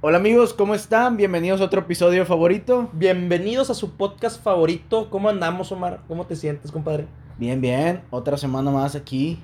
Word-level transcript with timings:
Hola 0.00 0.18
amigos, 0.18 0.54
¿cómo 0.54 0.74
están? 0.74 1.16
Bienvenidos 1.16 1.60
a 1.60 1.64
otro 1.64 1.80
episodio 1.80 2.24
favorito. 2.24 2.88
Bienvenidos 2.92 3.68
a 3.70 3.74
su 3.74 3.96
podcast 3.96 4.42
favorito. 4.42 5.10
¿Cómo 5.10 5.28
andamos, 5.28 5.72
Omar? 5.72 6.00
¿Cómo 6.06 6.24
te 6.26 6.36
sientes, 6.36 6.70
compadre? 6.70 7.06
Bien, 7.36 7.60
bien. 7.60 8.02
Otra 8.10 8.36
semana 8.36 8.70
más 8.70 8.94
aquí. 8.94 9.40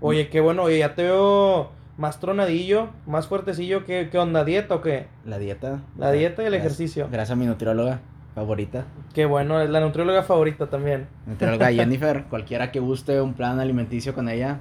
Oye, 0.00 0.28
qué 0.28 0.40
bueno. 0.40 0.62
Oye, 0.64 0.78
ya 0.78 0.94
te 0.94 1.02
veo 1.02 1.70
más 1.96 2.20
tronadillo, 2.20 2.88
más 3.06 3.26
fuertecillo. 3.26 3.84
¿Qué, 3.84 4.08
qué 4.10 4.18
onda? 4.18 4.44
¿Dieta 4.44 4.76
o 4.76 4.80
qué? 4.80 5.08
La 5.24 5.38
dieta. 5.38 5.82
La 5.98 6.12
dieta 6.12 6.42
y 6.42 6.46
el 6.46 6.52
Gracias- 6.52 6.66
ejercicio. 6.74 7.08
Gracias 7.10 7.32
a 7.32 7.36
mi 7.36 7.46
nutrióloga 7.46 8.00
favorita. 8.36 8.84
Qué 9.12 9.26
bueno. 9.26 9.60
Es 9.60 9.70
la 9.70 9.80
nutrióloga 9.80 10.22
favorita 10.22 10.68
también. 10.70 11.08
Nutrióloga 11.26 11.72
Jennifer. 11.72 12.24
Cualquiera 12.30 12.70
que 12.70 12.78
guste 12.78 13.20
un 13.20 13.34
plan 13.34 13.58
alimenticio 13.58 14.14
con 14.14 14.28
ella, 14.28 14.60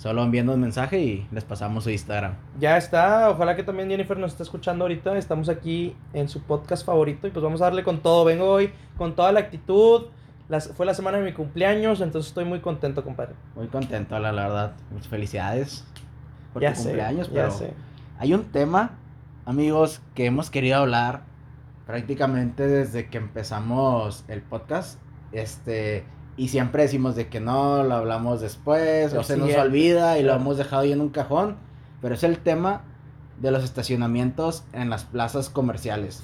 solo 0.00 0.22
enviando 0.22 0.54
un 0.54 0.60
mensaje 0.60 0.98
y 0.98 1.28
les 1.30 1.44
pasamos 1.44 1.84
su 1.84 1.90
Instagram. 1.90 2.32
Ya 2.58 2.78
está. 2.78 3.28
Ojalá 3.28 3.54
que 3.54 3.62
también 3.62 3.90
Jennifer 3.90 4.16
nos 4.18 4.30
esté 4.32 4.44
escuchando 4.44 4.84
ahorita. 4.84 5.14
Estamos 5.18 5.50
aquí 5.50 5.94
en 6.14 6.30
su 6.30 6.40
podcast 6.42 6.86
favorito 6.86 7.26
y 7.26 7.30
pues 7.30 7.42
vamos 7.42 7.60
a 7.60 7.64
darle 7.64 7.84
con 7.84 8.00
todo. 8.00 8.24
Vengo 8.24 8.46
hoy 8.50 8.72
con 8.96 9.14
toda 9.14 9.30
la 9.30 9.40
actitud. 9.40 10.06
Las- 10.48 10.68
fue 10.72 10.86
la 10.86 10.94
semana 10.94 11.18
de 11.18 11.24
mi 11.24 11.32
cumpleaños, 11.34 12.00
entonces 12.00 12.30
estoy 12.30 12.46
muy 12.46 12.60
contento, 12.60 13.04
compadre. 13.04 13.34
Muy 13.54 13.66
contento, 13.66 14.18
la, 14.18 14.32
la 14.32 14.44
verdad. 14.48 14.72
Muchas 14.90 15.08
felicidades 15.08 15.84
por 16.54 16.62
ya 16.62 16.70
tu 16.72 16.76
sé, 16.78 16.82
cumpleaños, 16.84 17.28
ya 17.28 17.34
pero 17.34 17.50
sé. 17.50 17.74
hay 18.18 18.32
un 18.32 18.44
tema, 18.44 18.92
amigos, 19.44 20.00
que 20.14 20.24
hemos 20.24 20.48
querido 20.48 20.78
hablar 20.78 21.24
prácticamente 21.86 22.66
desde 22.66 23.08
que 23.10 23.18
empezamos 23.18 24.24
el 24.28 24.40
podcast. 24.40 24.98
Este, 25.32 26.04
y 26.40 26.48
siempre 26.48 26.84
decimos 26.84 27.16
de 27.16 27.28
que 27.28 27.38
no, 27.38 27.82
lo 27.82 27.94
hablamos 27.96 28.40
después, 28.40 29.12
o 29.12 29.22
se 29.22 29.36
nos 29.36 29.54
olvida 29.56 30.18
y 30.18 30.22
lo 30.22 30.32
hemos 30.32 30.56
dejado 30.56 30.80
ahí 30.80 30.92
en 30.92 31.02
un 31.02 31.10
cajón. 31.10 31.56
Pero 32.00 32.14
es 32.14 32.22
el 32.24 32.38
tema 32.38 32.80
de 33.42 33.50
los 33.50 33.62
estacionamientos 33.62 34.64
en 34.72 34.88
las 34.88 35.04
plazas 35.04 35.50
comerciales. 35.50 36.22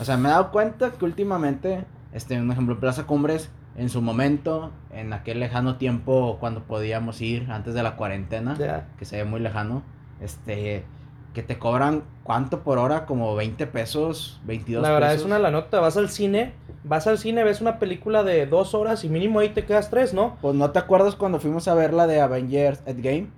O 0.00 0.04
sea, 0.06 0.16
me 0.16 0.30
he 0.30 0.32
dado 0.32 0.50
cuenta 0.50 0.92
que 0.92 1.04
últimamente, 1.04 1.84
este, 2.14 2.40
un 2.40 2.50
ejemplo, 2.50 2.80
Plaza 2.80 3.04
Cumbres, 3.04 3.50
en 3.76 3.90
su 3.90 4.00
momento, 4.00 4.70
en 4.92 5.12
aquel 5.12 5.40
lejano 5.40 5.76
tiempo 5.76 6.38
cuando 6.40 6.62
podíamos 6.62 7.20
ir 7.20 7.50
antes 7.50 7.74
de 7.74 7.82
la 7.82 7.96
cuarentena, 7.96 8.56
Ya. 8.58 8.88
que 8.98 9.04
se 9.04 9.18
ve 9.18 9.24
muy 9.26 9.40
lejano, 9.40 9.82
este, 10.22 10.86
que 11.34 11.42
te 11.42 11.58
cobran 11.58 12.02
cuánto 12.24 12.62
por 12.62 12.78
hora, 12.78 13.06
como 13.06 13.34
20 13.36 13.66
pesos, 13.68 14.40
22 14.44 14.82
La 14.82 14.90
verdad 14.90 15.08
pesos. 15.10 15.20
es 15.22 15.26
una 15.26 15.38
la 15.38 15.50
nota. 15.50 15.80
Vas 15.80 15.96
al 15.96 16.08
cine, 16.10 16.52
vas 16.84 17.06
al 17.06 17.18
cine, 17.18 17.44
ves 17.44 17.60
una 17.60 17.78
película 17.78 18.22
de 18.24 18.46
dos 18.46 18.74
horas 18.74 19.04
y 19.04 19.08
mínimo 19.08 19.40
ahí 19.40 19.50
te 19.50 19.64
quedas 19.64 19.90
tres, 19.90 20.12
¿no? 20.14 20.36
Pues 20.40 20.54
no 20.54 20.70
te 20.70 20.78
acuerdas 20.78 21.14
cuando 21.14 21.38
fuimos 21.40 21.68
a 21.68 21.74
ver 21.74 21.92
la 21.94 22.06
de 22.06 22.20
Avengers 22.20 22.80
Endgame? 22.86 23.28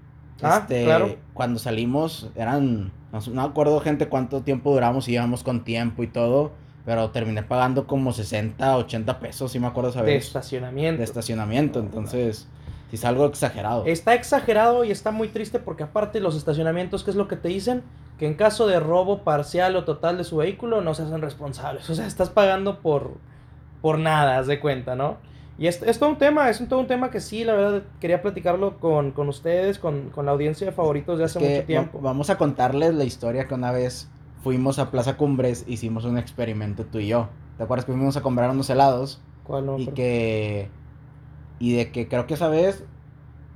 Ah, 0.42 0.58
Este, 0.62 0.84
claro. 0.84 1.16
Cuando 1.34 1.58
salimos, 1.58 2.30
eran, 2.34 2.92
no, 3.12 3.20
no 3.32 3.42
me 3.42 3.48
acuerdo 3.48 3.78
gente 3.80 4.08
cuánto 4.08 4.40
tiempo 4.42 4.72
duramos, 4.72 5.06
íbamos 5.08 5.44
con 5.44 5.62
tiempo 5.62 6.02
y 6.02 6.06
todo, 6.08 6.52
pero 6.84 7.10
terminé 7.10 7.42
pagando 7.44 7.86
como 7.86 8.12
60, 8.12 8.76
80 8.76 9.20
pesos, 9.20 9.52
sí 9.52 9.60
me 9.60 9.68
acuerdo 9.68 9.90
esa 9.90 10.02
De 10.02 10.16
estacionamiento. 10.16 10.98
de 10.98 11.04
estacionamiento, 11.04 11.78
entonces, 11.78 12.48
es 12.96 13.04
algo 13.04 13.26
exagerado. 13.26 13.84
Está 13.86 14.14
exagerado 14.14 14.84
y 14.84 14.90
está 14.90 15.10
muy 15.10 15.28
triste 15.28 15.58
porque 15.58 15.82
aparte 15.84 16.20
los 16.20 16.36
estacionamientos, 16.36 17.04
¿qué 17.04 17.10
es 17.10 17.16
lo 17.16 17.28
que 17.28 17.36
te 17.36 17.48
dicen? 17.48 17.82
Que 18.18 18.26
en 18.26 18.34
caso 18.34 18.66
de 18.66 18.78
robo 18.80 19.24
parcial 19.24 19.74
o 19.76 19.84
total 19.84 20.18
de 20.18 20.24
su 20.24 20.36
vehículo 20.36 20.80
no 20.82 20.94
se 20.94 21.02
hacen 21.02 21.20
responsables. 21.22 21.88
O 21.90 21.94
sea, 21.94 22.06
estás 22.06 22.30
pagando 22.30 22.80
por, 22.80 23.12
por 23.80 23.98
nada, 23.98 24.38
haz 24.38 24.46
de 24.46 24.60
cuenta, 24.60 24.94
¿no? 24.94 25.16
Y 25.58 25.66
es, 25.66 25.82
es 25.82 25.98
todo 25.98 26.08
un 26.10 26.18
tema, 26.18 26.48
es 26.50 26.60
un, 26.60 26.68
todo 26.68 26.80
un 26.80 26.86
tema 26.86 27.10
que 27.10 27.20
sí, 27.20 27.44
la 27.44 27.54
verdad, 27.54 27.82
quería 28.00 28.22
platicarlo 28.22 28.78
con, 28.80 29.12
con 29.12 29.28
ustedes, 29.28 29.78
con, 29.78 30.08
con 30.10 30.26
la 30.26 30.32
audiencia 30.32 30.66
de 30.66 30.72
favoritos 30.72 31.18
de 31.18 31.24
hace 31.24 31.38
que 31.38 31.54
mucho 31.56 31.66
tiempo. 31.66 31.98
va- 31.98 32.04
Vamos 32.10 32.30
a 32.30 32.38
contarles 32.38 32.94
la 32.94 33.04
historia 33.04 33.46
que 33.46 33.54
una 33.54 33.70
vez 33.70 34.08
fuimos 34.42 34.78
a 34.78 34.90
Plaza 34.90 35.16
Cumbres, 35.16 35.64
hicimos 35.68 36.04
un 36.04 36.18
experimento 36.18 36.84
tú 36.84 36.98
y 36.98 37.08
yo. 37.08 37.28
¿Te 37.58 37.64
acuerdas 37.64 37.84
que 37.84 37.92
fuimos 37.92 38.16
a 38.16 38.22
comprar 38.22 38.50
unos 38.50 38.70
helados? 38.70 39.20
¿Cuál 39.44 39.66
no? 39.66 39.78
y 39.78 39.86
que 39.88 40.68
y 41.58 41.74
de 41.76 41.92
que 41.92 42.08
creo 42.08 42.26
que 42.26 42.34
esa 42.34 42.48
vez 42.48 42.84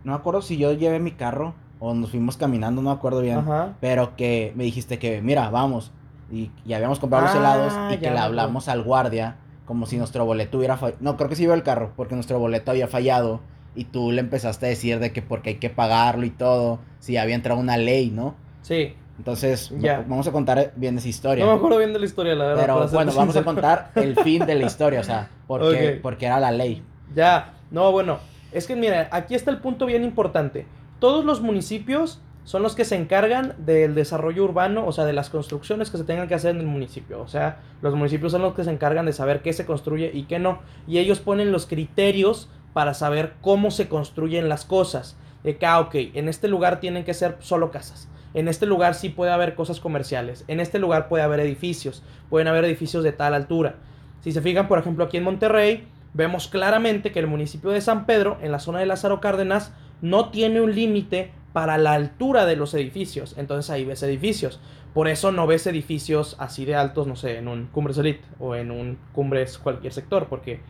no 0.06 0.12
me 0.12 0.16
acuerdo 0.18 0.40
si 0.40 0.56
yo 0.56 0.72
llevé 0.72 0.98
mi 1.00 1.10
carro 1.10 1.54
o 1.80 1.92
nos 1.92 2.10
fuimos 2.10 2.36
caminando, 2.38 2.80
no 2.80 2.88
me 2.90 2.94
acuerdo 2.96 3.20
bien, 3.20 3.38
Ajá. 3.38 3.74
pero 3.80 4.16
que 4.16 4.52
me 4.56 4.64
dijiste 4.64 4.98
que 4.98 5.20
mira, 5.20 5.50
vamos 5.50 5.92
y, 6.32 6.50
y 6.64 6.72
habíamos 6.72 6.98
comprado 7.00 7.26
los 7.26 7.34
Ah, 7.34 7.38
helados 7.38 7.72
y 7.90 7.94
ya 7.94 8.00
que 8.00 8.10
le 8.10 8.18
hablamos 8.18 8.68
al 8.68 8.82
guardia 8.82 9.36
como 9.66 9.84
si 9.86 9.98
nuestro 9.98 10.24
boleto 10.24 10.58
hubiera 10.58 10.76
fallado. 10.76 10.98
No, 11.02 11.16
creo 11.16 11.28
que 11.28 11.34
sí 11.36 11.42
iba 11.42 11.54
el 11.54 11.62
carro 11.64 11.92
porque 11.96 12.14
nuestro 12.14 12.38
boleto 12.38 12.70
había 12.70 12.86
fallado 12.88 13.40
y 13.74 13.84
tú 13.84 14.10
le 14.12 14.20
empezaste 14.20 14.66
a 14.66 14.68
decir 14.70 15.00
de 15.00 15.12
que 15.12 15.22
porque 15.22 15.50
hay 15.50 15.54
que 15.56 15.68
pagarlo 15.70 16.24
y 16.24 16.30
todo, 16.30 16.78
si 17.00 17.16
había 17.16 17.34
entrado 17.34 17.60
una 17.60 17.76
ley, 17.76 18.10
¿no? 18.10 18.34
Sí. 18.62 18.94
Entonces, 19.18 19.72
Ya. 19.78 20.04
vamos 20.06 20.26
a 20.28 20.32
contar 20.32 20.72
bien 20.76 20.98
esa 20.98 21.08
historia. 21.08 21.44
No 21.44 21.50
me 21.52 21.56
acuerdo 21.58 21.78
bien 21.78 21.92
de 21.92 21.98
la 21.98 22.04
historia, 22.06 22.34
la 22.34 22.44
verdad. 22.46 22.62
pero 22.62 22.88
bueno, 22.88 23.12
vamos 23.14 23.36
a 23.36 23.42
contar 23.44 23.90
el 23.96 24.14
fin 24.20 24.46
de 24.46 24.54
la 24.54 24.66
historia, 24.66 25.00
o 25.00 25.04
sea, 25.04 25.30
porque, 25.46 25.98
porque 26.02 26.26
era 26.26 26.38
la 26.38 26.52
ley. 26.52 26.82
Ya, 27.14 27.54
no, 27.70 27.92
bueno, 27.92 28.18
es 28.52 28.66
que 28.66 28.76
mira, 28.76 29.08
aquí 29.12 29.34
está 29.34 29.50
el 29.50 29.58
punto 29.58 29.86
bien 29.86 30.04
importante. 30.04 30.66
Todos 30.98 31.24
los 31.24 31.40
municipios 31.40 32.20
son 32.44 32.62
los 32.62 32.76
que 32.76 32.84
se 32.84 32.94
encargan 32.94 33.54
del 33.58 33.94
desarrollo 33.96 34.44
urbano, 34.44 34.86
o 34.86 34.92
sea, 34.92 35.04
de 35.04 35.12
las 35.12 35.30
construcciones 35.30 35.90
que 35.90 35.98
se 35.98 36.04
tengan 36.04 36.28
que 36.28 36.34
hacer 36.34 36.52
en 36.52 36.60
el 36.60 36.66
municipio. 36.66 37.20
O 37.20 37.26
sea, 37.26 37.58
los 37.82 37.94
municipios 37.94 38.30
son 38.30 38.42
los 38.42 38.54
que 38.54 38.62
se 38.62 38.70
encargan 38.70 39.04
de 39.04 39.12
saber 39.12 39.42
qué 39.42 39.52
se 39.52 39.66
construye 39.66 40.12
y 40.14 40.22
qué 40.24 40.38
no. 40.38 40.60
Y 40.86 40.98
ellos 40.98 41.18
ponen 41.18 41.50
los 41.50 41.66
criterios 41.66 42.48
para 42.72 42.94
saber 42.94 43.34
cómo 43.40 43.72
se 43.72 43.88
construyen 43.88 44.48
las 44.48 44.64
cosas. 44.64 45.16
De 45.42 45.58
que, 45.58 45.66
ah, 45.66 45.80
ok, 45.80 45.94
en 46.14 46.28
este 46.28 46.46
lugar 46.46 46.78
tienen 46.78 47.04
que 47.04 47.14
ser 47.14 47.36
solo 47.40 47.72
casas. 47.72 48.08
En 48.32 48.46
este 48.46 48.66
lugar 48.66 48.94
sí 48.94 49.08
puede 49.08 49.32
haber 49.32 49.56
cosas 49.56 49.80
comerciales. 49.80 50.44
En 50.46 50.60
este 50.60 50.78
lugar 50.78 51.08
puede 51.08 51.24
haber 51.24 51.40
edificios. 51.40 52.04
Pueden 52.30 52.46
haber 52.46 52.64
edificios 52.64 53.02
de 53.02 53.12
tal 53.12 53.34
altura. 53.34 53.76
Si 54.20 54.30
se 54.30 54.40
fijan, 54.40 54.68
por 54.68 54.78
ejemplo, 54.78 55.04
aquí 55.04 55.16
en 55.16 55.24
Monterrey, 55.24 55.88
vemos 56.16 56.48
claramente 56.48 57.12
que 57.12 57.18
el 57.18 57.26
municipio 57.26 57.70
de 57.70 57.80
San 57.80 58.06
Pedro, 58.06 58.38
en 58.40 58.50
la 58.50 58.58
zona 58.58 58.80
de 58.80 58.86
Lázaro 58.86 59.20
Cárdenas, 59.20 59.74
no 60.00 60.30
tiene 60.30 60.60
un 60.60 60.74
límite 60.74 61.30
para 61.52 61.78
la 61.78 61.92
altura 61.92 62.46
de 62.46 62.56
los 62.56 62.74
edificios. 62.74 63.34
Entonces 63.36 63.70
ahí 63.70 63.84
ves 63.84 64.02
edificios. 64.02 64.60
Por 64.94 65.08
eso 65.08 65.30
no 65.30 65.46
ves 65.46 65.66
edificios 65.66 66.36
así 66.38 66.64
de 66.64 66.74
altos, 66.74 67.06
no 67.06 67.16
sé, 67.16 67.36
en 67.36 67.48
un 67.48 67.66
Cumbres 67.66 67.98
Elite 67.98 68.24
o 68.38 68.54
en 68.54 68.70
un 68.70 68.98
Cumbres 69.12 69.58
cualquier 69.58 69.92
sector, 69.92 70.26
porque 70.28 70.60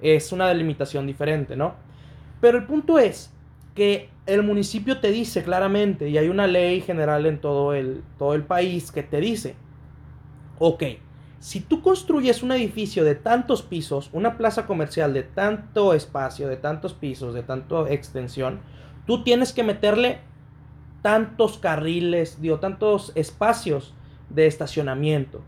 es 0.00 0.30
una 0.30 0.46
delimitación 0.48 1.06
diferente, 1.06 1.56
¿no? 1.56 1.74
Pero 2.40 2.58
el 2.58 2.64
punto 2.64 2.98
es 2.98 3.32
que 3.74 4.08
el 4.26 4.42
municipio 4.44 5.00
te 5.00 5.10
dice 5.10 5.42
claramente, 5.42 6.08
y 6.08 6.18
hay 6.18 6.28
una 6.28 6.46
ley 6.46 6.80
general 6.80 7.26
en 7.26 7.40
todo 7.40 7.74
el, 7.74 8.04
todo 8.18 8.34
el 8.34 8.44
país 8.44 8.92
que 8.92 9.02
te 9.02 9.20
dice, 9.20 9.56
ok, 10.58 10.82
si 11.42 11.58
tú 11.58 11.82
construyes 11.82 12.44
un 12.44 12.52
edificio 12.52 13.02
de 13.04 13.16
tantos 13.16 13.62
pisos, 13.62 14.10
una 14.12 14.38
plaza 14.38 14.64
comercial 14.64 15.12
de 15.12 15.24
tanto 15.24 15.92
espacio, 15.92 16.46
de 16.46 16.56
tantos 16.56 16.92
pisos, 16.94 17.34
de 17.34 17.42
tanta 17.42 17.90
extensión, 17.90 18.60
tú 19.08 19.24
tienes 19.24 19.52
que 19.52 19.64
meterle 19.64 20.20
tantos 21.02 21.58
carriles, 21.58 22.40
digo, 22.40 22.60
tantos 22.60 23.10
espacios 23.16 23.92
de 24.30 24.46
estacionamiento. 24.46 25.42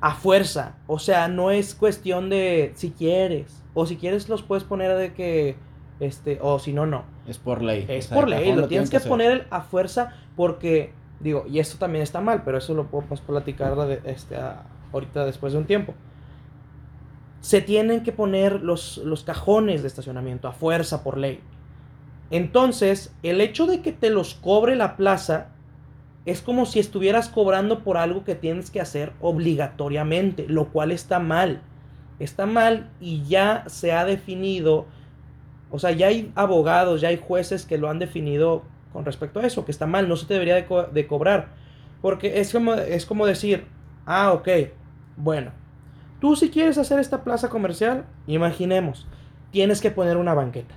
A 0.00 0.14
fuerza. 0.14 0.76
O 0.86 0.98
sea, 0.98 1.28
no 1.28 1.50
es 1.50 1.74
cuestión 1.74 2.30
de 2.30 2.72
si 2.74 2.92
quieres. 2.92 3.62
O 3.74 3.84
si 3.84 3.96
quieres 3.96 4.30
los 4.30 4.42
puedes 4.42 4.64
poner 4.64 4.96
de 4.96 5.12
que, 5.12 5.56
este, 6.00 6.38
o 6.40 6.58
si 6.58 6.72
no, 6.72 6.86
no. 6.86 7.04
Es 7.26 7.36
por 7.36 7.60
ley. 7.62 7.84
Es 7.90 8.06
o 8.06 8.08
sea, 8.08 8.16
por 8.16 8.28
ley, 8.30 8.54
lo 8.54 8.68
tienes 8.68 8.88
que 8.88 8.96
hacer. 8.96 9.10
poner 9.10 9.46
a 9.50 9.60
fuerza 9.60 10.14
porque, 10.34 10.94
digo, 11.20 11.44
y 11.46 11.58
esto 11.58 11.76
también 11.76 12.02
está 12.02 12.22
mal, 12.22 12.40
pero 12.42 12.56
eso 12.56 12.72
lo 12.72 12.86
podemos 12.86 13.20
platicar 13.20 13.76
de- 13.76 14.00
este, 14.10 14.36
a- 14.36 14.62
ahorita 14.92 15.24
después 15.24 15.52
de 15.52 15.58
un 15.58 15.66
tiempo. 15.66 15.94
Se 17.40 17.60
tienen 17.60 18.02
que 18.02 18.12
poner 18.12 18.62
los, 18.62 18.98
los 18.98 19.24
cajones 19.24 19.82
de 19.82 19.88
estacionamiento 19.88 20.48
a 20.48 20.52
fuerza 20.52 21.02
por 21.02 21.18
ley. 21.18 21.40
Entonces, 22.30 23.14
el 23.22 23.40
hecho 23.40 23.66
de 23.66 23.80
que 23.80 23.92
te 23.92 24.10
los 24.10 24.34
cobre 24.34 24.76
la 24.76 24.96
plaza 24.96 25.48
es 26.26 26.42
como 26.42 26.66
si 26.66 26.78
estuvieras 26.78 27.28
cobrando 27.28 27.82
por 27.82 27.96
algo 27.96 28.22
que 28.22 28.34
tienes 28.34 28.70
que 28.70 28.82
hacer 28.82 29.12
obligatoriamente, 29.20 30.46
lo 30.46 30.68
cual 30.68 30.92
está 30.92 31.20
mal. 31.20 31.62
Está 32.18 32.44
mal 32.44 32.90
y 33.00 33.22
ya 33.24 33.64
se 33.68 33.92
ha 33.92 34.04
definido, 34.04 34.86
o 35.70 35.78
sea, 35.78 35.92
ya 35.92 36.08
hay 36.08 36.30
abogados, 36.34 37.00
ya 37.00 37.08
hay 37.08 37.16
jueces 37.16 37.64
que 37.64 37.78
lo 37.78 37.88
han 37.88 37.98
definido 37.98 38.62
con 38.92 39.04
respecto 39.06 39.40
a 39.40 39.46
eso, 39.46 39.64
que 39.64 39.70
está 39.70 39.86
mal, 39.86 40.06
no 40.06 40.16
se 40.16 40.26
te 40.26 40.34
debería 40.34 40.56
de, 40.56 40.66
de 40.92 41.06
cobrar. 41.06 41.54
Porque 42.02 42.40
es 42.40 42.52
como, 42.52 42.74
es 42.74 43.06
como 43.06 43.24
decir, 43.24 43.66
ah, 44.04 44.32
ok, 44.32 44.48
bueno, 45.18 45.50
tú 46.20 46.36
si 46.36 46.50
quieres 46.50 46.78
hacer 46.78 47.00
esta 47.00 47.24
plaza 47.24 47.48
comercial, 47.48 48.06
imaginemos, 48.26 49.06
tienes 49.50 49.80
que 49.80 49.90
poner 49.90 50.16
una 50.16 50.32
banqueta. 50.32 50.74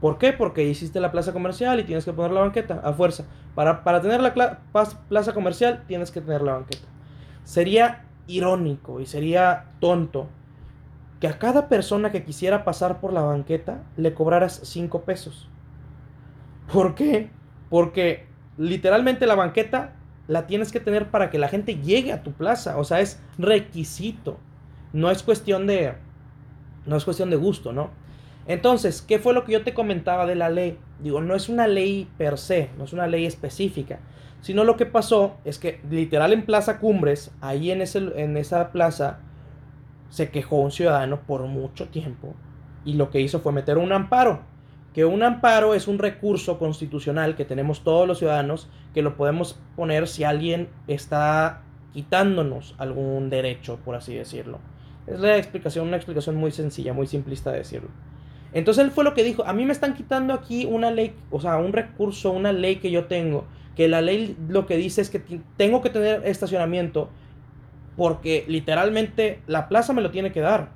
¿Por 0.00 0.18
qué? 0.18 0.32
Porque 0.32 0.64
hiciste 0.64 1.00
la 1.00 1.10
plaza 1.10 1.32
comercial 1.32 1.80
y 1.80 1.84
tienes 1.84 2.04
que 2.04 2.12
poner 2.12 2.32
la 2.32 2.40
banqueta 2.40 2.80
a 2.84 2.92
fuerza. 2.92 3.24
Para, 3.54 3.82
para 3.82 4.00
tener 4.00 4.20
la 4.20 4.60
plaza 5.08 5.32
comercial 5.32 5.84
tienes 5.86 6.10
que 6.10 6.20
tener 6.20 6.42
la 6.42 6.54
banqueta. 6.54 6.86
Sería 7.44 8.04
irónico 8.26 9.00
y 9.00 9.06
sería 9.06 9.66
tonto 9.80 10.28
que 11.20 11.26
a 11.26 11.38
cada 11.38 11.68
persona 11.68 12.12
que 12.12 12.22
quisiera 12.22 12.64
pasar 12.64 13.00
por 13.00 13.12
la 13.12 13.22
banqueta 13.22 13.82
le 13.96 14.14
cobraras 14.14 14.60
5 14.62 15.02
pesos. 15.02 15.48
¿Por 16.72 16.94
qué? 16.94 17.30
Porque 17.70 18.26
literalmente 18.56 19.26
la 19.26 19.34
banqueta 19.34 19.94
la 20.28 20.46
tienes 20.46 20.70
que 20.70 20.78
tener 20.78 21.10
para 21.10 21.30
que 21.30 21.38
la 21.38 21.48
gente 21.48 21.76
llegue 21.76 22.12
a 22.12 22.22
tu 22.22 22.32
plaza. 22.32 22.76
O 22.76 22.84
sea, 22.84 23.00
es 23.00 23.20
requisito. 23.38 24.38
No 24.92 25.10
es 25.10 25.22
cuestión 25.22 25.66
de. 25.66 25.94
No 26.86 26.96
es 26.96 27.04
cuestión 27.04 27.30
de 27.30 27.36
gusto, 27.36 27.72
¿no? 27.72 27.90
Entonces, 28.46 29.02
¿qué 29.02 29.18
fue 29.18 29.34
lo 29.34 29.44
que 29.44 29.52
yo 29.52 29.62
te 29.62 29.74
comentaba 29.74 30.26
de 30.26 30.34
la 30.34 30.48
ley? 30.48 30.78
Digo, 31.02 31.20
no 31.20 31.34
es 31.34 31.48
una 31.48 31.66
ley 31.66 32.08
per 32.16 32.38
se, 32.38 32.70
no 32.78 32.84
es 32.84 32.92
una 32.92 33.06
ley 33.06 33.26
específica. 33.26 33.98
Sino 34.40 34.64
lo 34.64 34.76
que 34.76 34.86
pasó 34.86 35.36
es 35.44 35.58
que 35.58 35.80
literal 35.90 36.32
en 36.32 36.46
Plaza 36.46 36.78
Cumbres, 36.78 37.32
ahí 37.40 37.70
en, 37.70 37.82
ese, 37.82 37.98
en 38.16 38.36
esa 38.36 38.70
plaza, 38.70 39.18
se 40.08 40.30
quejó 40.30 40.56
un 40.56 40.70
ciudadano 40.70 41.20
por 41.22 41.42
mucho 41.42 41.88
tiempo. 41.88 42.34
Y 42.84 42.94
lo 42.94 43.10
que 43.10 43.20
hizo 43.20 43.40
fue 43.40 43.52
meter 43.52 43.76
un 43.76 43.92
amparo 43.92 44.40
que 44.98 45.04
un 45.04 45.22
amparo 45.22 45.74
es 45.74 45.86
un 45.86 46.00
recurso 46.00 46.58
constitucional 46.58 47.36
que 47.36 47.44
tenemos 47.44 47.84
todos 47.84 48.08
los 48.08 48.18
ciudadanos 48.18 48.68
que 48.94 49.00
lo 49.00 49.16
podemos 49.16 49.56
poner 49.76 50.08
si 50.08 50.24
alguien 50.24 50.68
está 50.88 51.62
quitándonos 51.92 52.74
algún 52.78 53.30
derecho, 53.30 53.78
por 53.84 53.94
así 53.94 54.16
decirlo. 54.16 54.58
Es 55.06 55.20
la 55.20 55.36
explicación, 55.36 55.86
una 55.86 55.98
explicación 55.98 56.34
muy 56.34 56.50
sencilla, 56.50 56.94
muy 56.94 57.06
simplista 57.06 57.52
de 57.52 57.58
decirlo. 57.58 57.90
Entonces 58.52 58.82
él 58.82 58.90
fue 58.90 59.04
lo 59.04 59.14
que 59.14 59.22
dijo, 59.22 59.44
a 59.46 59.52
mí 59.52 59.64
me 59.64 59.70
están 59.70 59.94
quitando 59.94 60.34
aquí 60.34 60.64
una 60.64 60.90
ley, 60.90 61.14
o 61.30 61.40
sea, 61.40 61.58
un 61.58 61.72
recurso, 61.72 62.32
una 62.32 62.50
ley 62.52 62.80
que 62.80 62.90
yo 62.90 63.04
tengo, 63.04 63.44
que 63.76 63.86
la 63.86 64.00
ley 64.00 64.36
lo 64.48 64.66
que 64.66 64.76
dice 64.76 65.00
es 65.00 65.10
que 65.10 65.22
tengo 65.56 65.80
que 65.80 65.90
tener 65.90 66.26
estacionamiento 66.26 67.08
porque 67.96 68.44
literalmente 68.48 69.42
la 69.46 69.68
plaza 69.68 69.92
me 69.92 70.02
lo 70.02 70.10
tiene 70.10 70.32
que 70.32 70.40
dar 70.40 70.70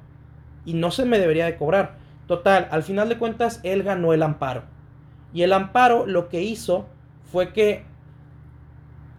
y 0.64 0.74
no 0.74 0.92
se 0.92 1.06
me 1.06 1.18
debería 1.18 1.44
de 1.44 1.56
cobrar. 1.56 2.01
Total, 2.32 2.66
al 2.70 2.82
final 2.82 3.10
de 3.10 3.18
cuentas, 3.18 3.60
él 3.62 3.82
ganó 3.82 4.14
el 4.14 4.22
amparo. 4.22 4.62
Y 5.34 5.42
el 5.42 5.52
amparo 5.52 6.06
lo 6.06 6.30
que 6.30 6.40
hizo 6.40 6.86
fue 7.30 7.52
que, 7.52 7.84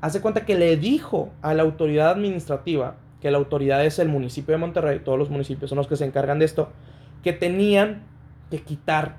hace 0.01 0.19
cuenta 0.19 0.47
que 0.47 0.57
le 0.57 0.77
dijo 0.77 1.31
a 1.43 1.53
la 1.53 1.61
autoridad 1.61 2.09
administrativa, 2.09 2.95
que 3.21 3.29
la 3.29 3.37
autoridad 3.37 3.85
es 3.85 3.99
el 3.99 4.09
municipio 4.09 4.53
de 4.53 4.57
Monterrey, 4.57 5.01
todos 5.05 5.19
los 5.19 5.29
municipios 5.29 5.69
son 5.69 5.77
los 5.77 5.85
que 5.85 5.95
se 5.95 6.05
encargan 6.05 6.39
de 6.39 6.45
esto, 6.45 6.69
que 7.21 7.33
tenían 7.33 8.01
que 8.49 8.63
quitar 8.63 9.17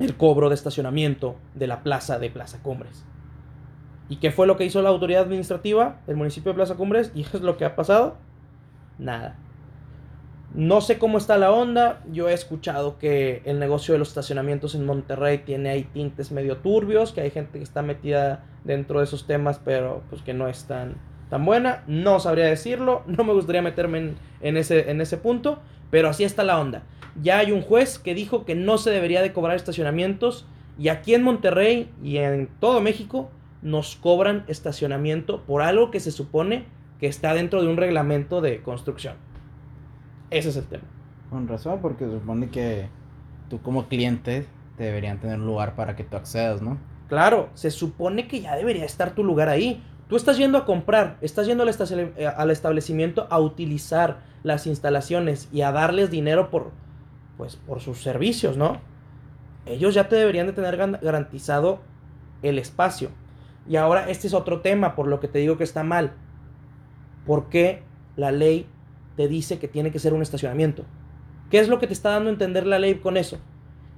el 0.00 0.16
cobro 0.16 0.48
de 0.48 0.56
estacionamiento 0.56 1.36
de 1.54 1.68
la 1.68 1.84
plaza 1.84 2.18
de 2.18 2.30
Plaza 2.30 2.60
Cumbres. 2.64 3.04
¿Y 4.08 4.16
qué 4.16 4.32
fue 4.32 4.48
lo 4.48 4.56
que 4.56 4.64
hizo 4.64 4.82
la 4.82 4.88
autoridad 4.88 5.22
administrativa 5.22 6.00
del 6.08 6.16
municipio 6.16 6.50
de 6.50 6.56
Plaza 6.56 6.74
Cumbres? 6.74 7.12
¿Y 7.14 7.20
es 7.20 7.42
lo 7.42 7.56
que 7.56 7.64
ha 7.64 7.76
pasado? 7.76 8.16
Nada. 8.98 9.36
No 10.54 10.80
sé 10.80 10.98
cómo 10.98 11.18
está 11.18 11.36
la 11.36 11.52
onda. 11.52 12.02
Yo 12.10 12.28
he 12.28 12.32
escuchado 12.32 12.98
que 12.98 13.42
el 13.44 13.58
negocio 13.58 13.92
de 13.92 13.98
los 13.98 14.08
estacionamientos 14.08 14.74
en 14.74 14.86
Monterrey 14.86 15.38
tiene 15.38 15.68
ahí 15.68 15.84
tintes 15.84 16.32
medio 16.32 16.56
turbios, 16.58 17.12
que 17.12 17.20
hay 17.20 17.30
gente 17.30 17.58
que 17.58 17.64
está 17.64 17.82
metida 17.82 18.44
dentro 18.64 19.00
de 19.00 19.04
esos 19.04 19.26
temas, 19.26 19.60
pero 19.62 20.02
pues 20.08 20.22
que 20.22 20.32
no 20.32 20.48
es 20.48 20.64
tan, 20.64 20.96
buena. 21.44 21.84
No 21.86 22.18
sabría 22.18 22.46
decirlo, 22.46 23.02
no 23.06 23.24
me 23.24 23.34
gustaría 23.34 23.60
meterme 23.60 24.14
en, 24.40 24.56
ese, 24.56 24.90
en 24.90 25.00
ese 25.02 25.18
punto, 25.18 25.58
pero 25.90 26.08
así 26.08 26.24
está 26.24 26.44
la 26.44 26.58
onda. 26.58 26.82
Ya 27.20 27.38
hay 27.38 27.52
un 27.52 27.60
juez 27.60 27.98
que 27.98 28.14
dijo 28.14 28.44
que 28.44 28.54
no 28.54 28.78
se 28.78 28.90
debería 28.90 29.20
de 29.20 29.32
cobrar 29.32 29.56
estacionamientos 29.56 30.46
y 30.78 30.88
aquí 30.88 31.14
en 31.14 31.24
Monterrey 31.24 31.90
y 32.02 32.18
en 32.18 32.48
todo 32.60 32.80
México 32.80 33.30
nos 33.60 33.96
cobran 33.96 34.44
estacionamiento 34.46 35.42
por 35.44 35.62
algo 35.62 35.90
que 35.90 36.00
se 36.00 36.12
supone 36.12 36.66
que 37.00 37.06
está 37.06 37.34
dentro 37.34 37.60
de 37.60 37.68
un 37.68 37.76
reglamento 37.76 38.40
de 38.40 38.62
construcción. 38.62 39.16
Ese 40.30 40.50
es 40.50 40.56
el 40.56 40.64
tema. 40.64 40.84
Con 41.30 41.48
razón, 41.48 41.80
porque 41.80 42.06
supone 42.06 42.48
que 42.48 42.88
tú 43.48 43.60
como 43.60 43.88
cliente 43.88 44.46
te 44.76 44.84
deberían 44.84 45.18
tener 45.18 45.38
un 45.38 45.46
lugar 45.46 45.74
para 45.74 45.96
que 45.96 46.04
tú 46.04 46.16
accedas, 46.16 46.62
¿no? 46.62 46.78
Claro, 47.08 47.48
se 47.54 47.70
supone 47.70 48.28
que 48.28 48.40
ya 48.40 48.54
debería 48.54 48.84
estar 48.84 49.12
tu 49.12 49.24
lugar 49.24 49.48
ahí. 49.48 49.82
Tú 50.08 50.16
estás 50.16 50.38
yendo 50.38 50.58
a 50.58 50.64
comprar, 50.64 51.16
estás 51.20 51.46
yendo 51.46 51.62
al, 51.62 51.68
eh, 51.70 52.32
establecimiento 52.50 53.26
a 53.30 53.40
utilizar 53.40 54.20
las 54.42 54.66
instalaciones 54.66 55.48
y 55.52 55.62
a 55.62 55.72
darles 55.72 56.10
dinero 56.10 56.50
por, 56.50 56.70
pues, 57.36 57.56
por 57.56 57.80
sus 57.80 58.02
servicios, 58.02 58.56
¿no? 58.56 58.80
Ellos 59.66 59.94
ya 59.94 60.08
te 60.08 60.16
deberían 60.16 60.46
de 60.46 60.52
tener 60.52 60.76
garantizado 60.76 61.80
el 62.42 62.58
espacio. 62.58 63.10
Y 63.68 63.76
ahora 63.76 64.08
este 64.08 64.26
es 64.26 64.34
otro 64.34 64.60
tema, 64.60 64.94
por 64.94 65.08
lo 65.08 65.20
que 65.20 65.28
te 65.28 65.40
digo 65.40 65.58
que 65.58 65.64
está 65.64 65.82
mal. 65.82 66.12
¿Por 67.26 67.50
qué 67.50 67.82
la 68.16 68.32
ley 68.32 68.66
te 69.18 69.26
dice 69.26 69.58
que 69.58 69.66
tiene 69.66 69.90
que 69.90 69.98
ser 69.98 70.14
un 70.14 70.22
estacionamiento. 70.22 70.84
¿Qué 71.50 71.58
es 71.58 71.66
lo 71.66 71.80
que 71.80 71.88
te 71.88 71.92
está 71.92 72.10
dando 72.10 72.30
a 72.30 72.32
entender 72.32 72.68
la 72.68 72.78
ley 72.78 72.94
con 73.00 73.16
eso? 73.16 73.40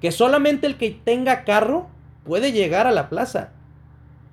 Que 0.00 0.12
solamente 0.12 0.66
el 0.66 0.78
que 0.78 0.98
tenga 1.04 1.44
carro 1.44 1.88
puede 2.24 2.52
llegar 2.52 2.86
a 2.86 2.90
la 2.90 3.10
plaza. 3.10 3.50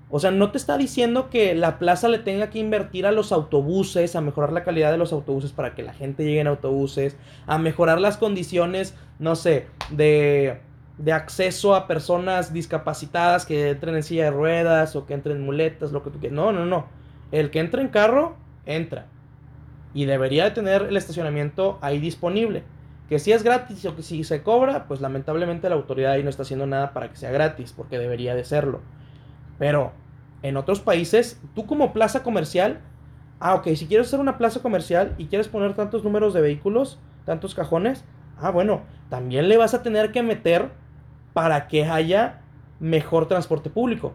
O 0.09 0.21
sea, 0.21 0.31
no 0.31 0.49
te 0.49 0.57
está 0.57 0.77
diciendo 0.77 1.29
que 1.29 1.55
la 1.55 1.77
plaza 1.77 2.07
le 2.07 2.19
tenga 2.19 2.49
que 2.49 2.59
invertir 2.59 3.05
a 3.05 3.11
los 3.11 3.33
autobuses, 3.33 4.15
a 4.15 4.21
mejorar 4.21 4.53
la 4.53 4.63
calidad 4.63 4.89
de 4.89 4.97
los 4.97 5.11
autobuses 5.11 5.51
para 5.51 5.75
que 5.75 5.83
la 5.83 5.91
gente 5.91 6.23
llegue 6.23 6.39
en 6.39 6.47
autobuses, 6.47 7.17
a 7.47 7.57
mejorar 7.57 7.99
las 7.99 8.15
condiciones, 8.15 8.95
no 9.19 9.35
sé, 9.35 9.67
de, 9.89 10.61
de 10.99 11.11
acceso 11.11 11.75
a 11.75 11.85
personas 11.85 12.53
discapacitadas 12.53 13.45
que 13.45 13.71
entren 13.71 13.95
en 13.95 14.03
silla 14.03 14.23
de 14.23 14.31
ruedas 14.31 14.95
o 14.95 15.05
que 15.05 15.15
entren 15.15 15.35
en 15.35 15.45
muletas, 15.45 15.91
lo 15.91 16.01
que 16.01 16.11
tú 16.11 16.19
quieras. 16.21 16.37
No, 16.37 16.53
no, 16.53 16.65
no. 16.65 16.87
El 17.33 17.51
que 17.51 17.59
entra 17.59 17.81
en 17.81 17.89
carro, 17.89 18.37
entra 18.65 19.07
y 19.93 20.05
debería 20.05 20.45
de 20.45 20.51
tener 20.51 20.83
el 20.83 20.97
estacionamiento 20.97 21.77
ahí 21.81 21.99
disponible. 21.99 22.63
Que 23.09 23.19
si 23.19 23.31
es 23.31 23.43
gratis 23.43 23.85
o 23.85 23.95
que 23.95 24.03
si 24.03 24.23
se 24.23 24.43
cobra, 24.43 24.87
pues 24.87 24.99
lamentablemente 24.99 25.69
la 25.69 25.75
autoridad 25.75 26.11
ahí 26.11 26.23
no 26.23 26.29
está 26.29 26.43
haciendo 26.43 26.67
nada 26.67 26.93
para 26.93 27.09
que 27.09 27.15
sea 27.15 27.31
gratis, 27.31 27.73
porque 27.75 27.97
debería 27.97 28.35
de 28.35 28.43
serlo. 28.43 28.81
Pero 29.57 29.93
en 30.43 30.57
otros 30.57 30.81
países, 30.81 31.41
tú 31.55 31.65
como 31.65 31.93
plaza 31.93 32.21
comercial, 32.21 32.81
ah, 33.39 33.55
ok, 33.55 33.67
si 33.75 33.87
quieres 33.87 34.07
hacer 34.07 34.19
una 34.19 34.37
plaza 34.37 34.61
comercial 34.61 35.15
y 35.17 35.27
quieres 35.27 35.47
poner 35.47 35.73
tantos 35.73 36.03
números 36.03 36.33
de 36.33 36.41
vehículos, 36.41 36.99
tantos 37.25 37.55
cajones, 37.55 38.03
ah, 38.39 38.51
bueno, 38.51 38.81
también 39.09 39.47
le 39.47 39.57
vas 39.57 39.73
a 39.73 39.83
tener 39.83 40.11
que 40.11 40.21
meter 40.21 40.69
para 41.33 41.67
que 41.67 41.85
haya 41.85 42.41
mejor 42.79 43.27
transporte 43.27 43.69
público 43.69 44.13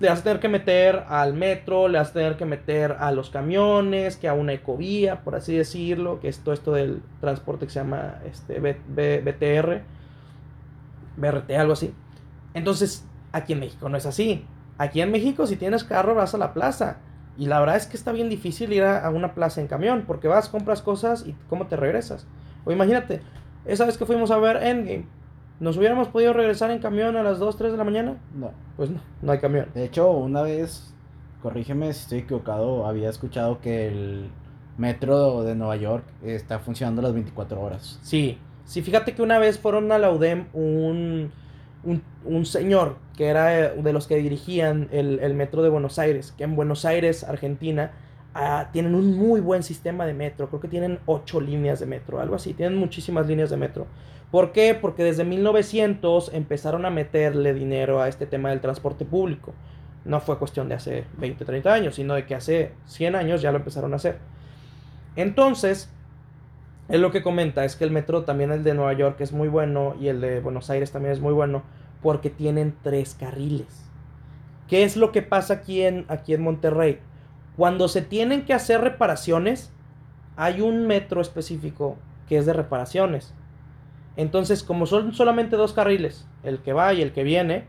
le 0.00 0.08
vas 0.08 0.20
a 0.20 0.22
tener 0.22 0.40
que 0.40 0.48
meter 0.48 1.04
al 1.08 1.34
metro, 1.34 1.86
le 1.86 1.98
vas 1.98 2.10
a 2.10 2.12
tener 2.14 2.36
que 2.38 2.46
meter 2.46 2.96
a 2.98 3.12
los 3.12 3.28
camiones, 3.28 4.16
que 4.16 4.28
a 4.28 4.32
una 4.34 4.54
ecovía, 4.54 5.20
por 5.20 5.34
así 5.34 5.54
decirlo, 5.54 6.20
que 6.20 6.28
es 6.28 6.38
todo 6.38 6.54
esto 6.54 6.72
del 6.72 7.02
transporte 7.20 7.66
que 7.66 7.72
se 7.72 7.80
llama 7.80 8.14
este, 8.24 8.58
BTR, 8.58 9.82
BRT, 11.18 11.50
algo 11.52 11.74
así. 11.74 11.92
Entonces, 12.54 13.04
aquí 13.32 13.52
en 13.52 13.60
México 13.60 13.90
no 13.90 13.98
es 13.98 14.06
así. 14.06 14.46
Aquí 14.78 15.02
en 15.02 15.10
México, 15.10 15.46
si 15.46 15.56
tienes 15.56 15.84
carro, 15.84 16.14
vas 16.14 16.34
a 16.34 16.38
la 16.38 16.54
plaza. 16.54 16.96
Y 17.36 17.46
la 17.46 17.60
verdad 17.60 17.76
es 17.76 17.86
que 17.86 17.98
está 17.98 18.10
bien 18.10 18.30
difícil 18.30 18.72
ir 18.72 18.84
a 18.84 19.08
una 19.10 19.34
plaza 19.34 19.60
en 19.60 19.66
camión, 19.66 20.04
porque 20.06 20.28
vas, 20.28 20.48
compras 20.48 20.80
cosas 20.80 21.26
y 21.26 21.36
cómo 21.50 21.66
te 21.66 21.76
regresas. 21.76 22.26
O 22.64 22.72
imagínate, 22.72 23.20
esa 23.66 23.84
vez 23.84 23.98
que 23.98 24.06
fuimos 24.06 24.30
a 24.30 24.38
ver 24.38 24.56
Endgame, 24.62 25.04
¿Nos 25.60 25.76
hubiéramos 25.76 26.08
podido 26.08 26.32
regresar 26.32 26.70
en 26.70 26.78
camión 26.78 27.16
a 27.16 27.22
las 27.22 27.38
2, 27.38 27.56
3 27.58 27.72
de 27.72 27.78
la 27.78 27.84
mañana? 27.84 28.16
No. 28.34 28.50
Pues 28.78 28.88
no, 28.88 29.00
no 29.20 29.32
hay 29.32 29.38
camión. 29.38 29.68
De 29.74 29.84
hecho, 29.84 30.10
una 30.10 30.40
vez, 30.40 30.94
corrígeme 31.42 31.92
si 31.92 32.00
estoy 32.00 32.18
equivocado, 32.20 32.86
había 32.86 33.10
escuchado 33.10 33.60
que 33.60 33.88
el 33.88 34.30
metro 34.78 35.44
de 35.44 35.54
Nueva 35.54 35.76
York 35.76 36.04
está 36.24 36.60
funcionando 36.60 37.02
las 37.02 37.12
24 37.12 37.60
horas. 37.60 37.98
Sí, 38.02 38.38
sí, 38.64 38.80
fíjate 38.80 39.14
que 39.14 39.20
una 39.20 39.38
vez 39.38 39.58
fueron 39.58 39.92
a 39.92 39.98
la 39.98 40.10
UDEM 40.10 40.46
un, 40.54 41.30
un, 42.24 42.46
señor 42.46 42.96
que 43.14 43.26
era 43.26 43.74
de 43.74 43.92
los 43.92 44.06
que 44.06 44.16
dirigían 44.16 44.88
el, 44.92 45.18
el, 45.20 45.34
metro 45.34 45.62
de 45.62 45.68
Buenos 45.68 45.98
Aires, 45.98 46.32
que 46.38 46.44
en 46.44 46.56
Buenos 46.56 46.86
Aires, 46.86 47.22
Argentina, 47.24 47.92
tienen 48.72 48.94
un 48.94 49.16
muy 49.16 49.40
buen 49.40 49.62
sistema 49.62 50.06
de 50.06 50.14
metro, 50.14 50.48
creo 50.48 50.60
que 50.60 50.68
tienen 50.68 50.98
8 51.06 51.40
líneas 51.40 51.80
de 51.80 51.86
metro, 51.86 52.20
algo 52.20 52.36
así, 52.36 52.54
tienen 52.54 52.78
muchísimas 52.78 53.26
líneas 53.26 53.50
de 53.50 53.56
metro. 53.56 53.86
¿Por 54.30 54.52
qué? 54.52 54.78
Porque 54.80 55.02
desde 55.02 55.24
1900 55.24 56.32
empezaron 56.32 56.86
a 56.86 56.90
meterle 56.90 57.52
dinero 57.52 58.00
a 58.00 58.08
este 58.08 58.26
tema 58.26 58.50
del 58.50 58.60
transporte 58.60 59.04
público. 59.04 59.52
No 60.04 60.20
fue 60.20 60.38
cuestión 60.38 60.68
de 60.68 60.76
hace 60.76 61.04
20, 61.18 61.44
30 61.44 61.72
años, 61.72 61.94
sino 61.96 62.14
de 62.14 62.24
que 62.26 62.36
hace 62.36 62.72
100 62.86 63.16
años 63.16 63.42
ya 63.42 63.50
lo 63.50 63.58
empezaron 63.58 63.92
a 63.92 63.96
hacer. 63.96 64.18
Entonces, 65.16 65.90
él 66.88 67.02
lo 67.02 67.10
que 67.10 67.22
comenta 67.22 67.64
es 67.64 67.74
que 67.74 67.84
el 67.84 67.90
metro 67.90 68.22
también 68.22 68.52
el 68.52 68.62
de 68.62 68.74
Nueva 68.74 68.92
York 68.92 69.20
es 69.20 69.32
muy 69.32 69.48
bueno 69.48 69.96
y 70.00 70.08
el 70.08 70.20
de 70.20 70.40
Buenos 70.40 70.70
Aires 70.70 70.92
también 70.92 71.12
es 71.12 71.20
muy 71.20 71.32
bueno 71.32 71.62
porque 72.00 72.30
tienen 72.30 72.74
tres 72.82 73.14
carriles. 73.14 73.90
¿Qué 74.68 74.84
es 74.84 74.96
lo 74.96 75.10
que 75.10 75.22
pasa 75.22 75.54
aquí 75.54 75.82
en, 75.82 76.04
aquí 76.08 76.34
en 76.34 76.42
Monterrey? 76.42 77.00
Cuando 77.60 77.88
se 77.88 78.00
tienen 78.00 78.46
que 78.46 78.54
hacer 78.54 78.80
reparaciones, 78.80 79.70
hay 80.34 80.62
un 80.62 80.86
metro 80.86 81.20
específico 81.20 81.98
que 82.26 82.38
es 82.38 82.46
de 82.46 82.54
reparaciones. 82.54 83.34
Entonces, 84.16 84.62
como 84.62 84.86
son 84.86 85.12
solamente 85.12 85.56
dos 85.56 85.74
carriles, 85.74 86.26
el 86.42 86.60
que 86.60 86.72
va 86.72 86.94
y 86.94 87.02
el 87.02 87.12
que 87.12 87.22
viene, 87.22 87.66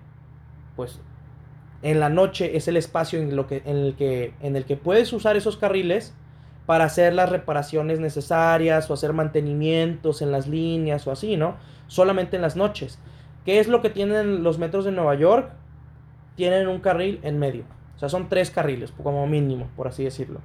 pues 0.77 1.01
en 1.81 2.00
la 2.00 2.07
noche 2.07 2.55
es 2.55 2.69
el 2.69 2.77
espacio 2.77 3.19
en, 3.19 3.36
lo 3.36 3.48
que, 3.48 3.63
en, 3.65 3.75
el 3.75 3.95
que, 3.95 4.33
en 4.39 4.55
el 4.55 4.63
que 4.63 4.77
puedes 4.77 5.12
usar 5.12 5.36
esos 5.36 5.57
carriles 5.57 6.13
para 6.65 6.86
hacer 6.86 7.12
las 7.12 7.27
reparaciones 7.27 8.00
necesarias 8.00 8.89
o 8.89 8.93
hacer 8.93 9.12
mantenimientos 9.12 10.21
en 10.21 10.31
las 10.31 10.48
líneas 10.48 11.05
o 11.05 11.12
así, 11.12 11.36
¿no? 11.36 11.57
Solamente 11.88 12.38
en 12.38 12.43
las 12.43 12.55
noches. 12.55 12.98
¿Qué 13.43 13.60
es 13.60 13.67
lo 13.67 13.81
que 13.81 13.89
tienen 13.89 14.41
los 14.41 14.57
metros 14.57 14.86
de 14.86 14.93
Nueva 14.93 15.15
York? 15.15 15.51
Tienen 16.38 16.69
un 16.69 16.79
carril 16.79 17.19
en 17.24 17.39
medio. 17.39 17.80
Sea, 18.01 18.10
son 18.10 18.29
tres 18.29 18.51
carriles, 18.51 18.91
como 18.91 19.25
mínimo, 19.27 19.70
por 19.75 19.88
así 19.88 20.03
decirlo. 20.03 20.41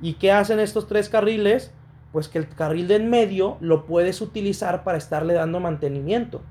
¿Y 0.00 0.14
qué 0.14 0.32
hacen 0.32 0.60
estos 0.60 0.86
tres 0.86 1.08
carriles? 1.08 1.72
Pues 2.12 2.28
que 2.28 2.38
el 2.38 2.48
carril 2.48 2.88
de 2.88 2.96
en 2.96 3.10
medio 3.10 3.56
lo 3.60 3.86
puedes 3.86 4.20
utilizar 4.20 4.84
para 4.84 4.96
estarle 4.96 5.34
dando 5.34 5.60
mantenimiento. 5.60 6.42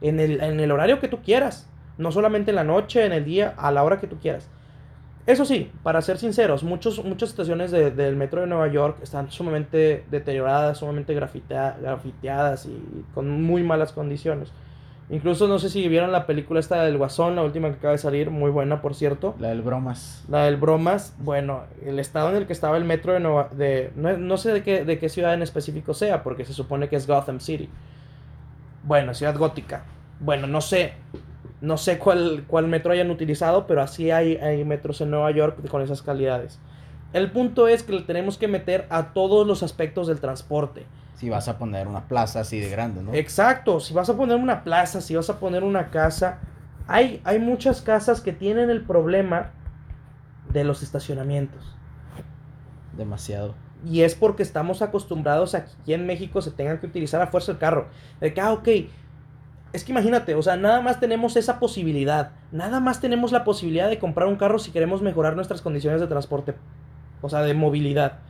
En 0.00 0.20
el, 0.20 0.42
en 0.42 0.58
el 0.60 0.72
horario 0.72 1.00
que 1.00 1.08
tú 1.08 1.20
quieras. 1.22 1.68
No 1.98 2.12
solamente 2.12 2.50
en 2.50 2.56
la 2.56 2.64
noche, 2.64 3.04
en 3.04 3.12
el 3.12 3.24
día, 3.24 3.54
a 3.56 3.70
la 3.70 3.84
hora 3.84 4.00
que 4.00 4.06
tú 4.06 4.16
quieras. 4.18 4.48
Eso 5.26 5.44
sí, 5.46 5.70
para 5.82 6.02
ser 6.02 6.18
sinceros, 6.18 6.62
muchos, 6.64 7.02
muchas 7.02 7.30
estaciones 7.30 7.70
del 7.70 8.14
metro 8.14 8.42
de 8.42 8.46
Nueva 8.46 8.68
York 8.68 8.98
están 9.02 9.30
sumamente 9.30 10.04
deterioradas, 10.10 10.78
sumamente 10.78 11.14
grafiteadas 11.14 12.66
y 12.66 13.04
con 13.14 13.42
muy 13.42 13.62
malas 13.62 13.92
condiciones. 13.92 14.52
Incluso 15.10 15.48
no 15.48 15.58
sé 15.58 15.68
si 15.68 15.86
vieron 15.88 16.12
la 16.12 16.26
película 16.26 16.60
esta 16.60 16.82
del 16.82 16.96
Guasón, 16.96 17.36
la 17.36 17.42
última 17.42 17.68
que 17.68 17.74
acaba 17.74 17.92
de 17.92 17.98
salir, 17.98 18.30
muy 18.30 18.50
buena 18.50 18.80
por 18.80 18.94
cierto. 18.94 19.34
La 19.38 19.48
del 19.48 19.60
Bromas. 19.60 20.24
La 20.28 20.44
del 20.44 20.56
Bromas, 20.56 21.14
bueno, 21.18 21.64
el 21.84 21.98
estado 21.98 22.30
en 22.30 22.36
el 22.36 22.46
que 22.46 22.54
estaba 22.54 22.78
el 22.78 22.84
metro 22.84 23.12
de 23.12 23.20
Nueva 23.20 23.48
de 23.52 23.92
no, 23.96 24.16
no 24.16 24.36
sé 24.38 24.52
de 24.52 24.62
qué, 24.62 24.84
de 24.84 24.98
qué 24.98 25.10
ciudad 25.10 25.34
en 25.34 25.42
específico 25.42 25.92
sea, 25.92 26.22
porque 26.22 26.46
se 26.46 26.54
supone 26.54 26.88
que 26.88 26.96
es 26.96 27.06
Gotham 27.06 27.40
City. 27.40 27.68
Bueno, 28.82 29.12
ciudad 29.12 29.36
gótica. 29.36 29.84
Bueno, 30.20 30.46
no 30.46 30.62
sé, 30.62 30.94
no 31.60 31.76
sé 31.76 31.98
cuál, 31.98 32.44
cuál 32.46 32.66
metro 32.68 32.92
hayan 32.92 33.10
utilizado, 33.10 33.66
pero 33.66 33.82
así 33.82 34.10
hay, 34.10 34.36
hay 34.36 34.64
metros 34.64 35.02
en 35.02 35.10
Nueva 35.10 35.30
York 35.32 35.68
con 35.68 35.82
esas 35.82 36.00
calidades. 36.00 36.58
El 37.12 37.30
punto 37.30 37.68
es 37.68 37.82
que 37.82 37.92
le 37.92 38.02
tenemos 38.02 38.38
que 38.38 38.48
meter 38.48 38.86
a 38.90 39.12
todos 39.12 39.46
los 39.46 39.62
aspectos 39.62 40.06
del 40.06 40.20
transporte. 40.20 40.86
Si 41.14 41.30
vas 41.30 41.48
a 41.48 41.58
poner 41.58 41.86
una 41.86 42.08
plaza 42.08 42.40
así 42.40 42.58
de 42.60 42.68
grande, 42.68 43.02
¿no? 43.02 43.14
Exacto, 43.14 43.80
si 43.80 43.94
vas 43.94 44.08
a 44.08 44.16
poner 44.16 44.36
una 44.36 44.64
plaza, 44.64 45.00
si 45.00 45.14
vas 45.14 45.30
a 45.30 45.38
poner 45.38 45.62
una 45.62 45.90
casa. 45.90 46.38
Hay, 46.86 47.20
hay 47.24 47.38
muchas 47.38 47.80
casas 47.80 48.20
que 48.20 48.32
tienen 48.32 48.68
el 48.68 48.82
problema 48.82 49.52
de 50.52 50.64
los 50.64 50.82
estacionamientos. 50.82 51.76
Demasiado. 52.96 53.54
Y 53.86 54.02
es 54.02 54.14
porque 54.14 54.42
estamos 54.42 54.82
acostumbrados 54.82 55.54
a 55.54 55.64
que 55.64 55.70
aquí 55.80 55.94
en 55.94 56.06
México 56.06 56.40
se 56.40 56.50
tengan 56.50 56.78
que 56.78 56.86
utilizar 56.86 57.20
a 57.20 57.26
fuerza 57.26 57.52
el 57.52 57.58
carro. 57.58 57.88
De 58.20 58.32
que, 58.32 58.40
ah, 58.40 58.52
ok, 58.52 58.68
es 59.72 59.84
que 59.84 59.92
imagínate, 59.92 60.34
o 60.34 60.42
sea, 60.42 60.56
nada 60.56 60.80
más 60.80 61.00
tenemos 61.00 61.36
esa 61.36 61.58
posibilidad. 61.58 62.30
Nada 62.52 62.80
más 62.80 63.00
tenemos 63.00 63.32
la 63.32 63.44
posibilidad 63.44 63.88
de 63.88 63.98
comprar 63.98 64.28
un 64.28 64.36
carro 64.36 64.58
si 64.58 64.70
queremos 64.70 65.02
mejorar 65.02 65.36
nuestras 65.36 65.60
condiciones 65.60 66.00
de 66.00 66.06
transporte. 66.06 66.54
O 67.20 67.28
sea, 67.28 67.42
de 67.42 67.54
movilidad. 67.54 68.20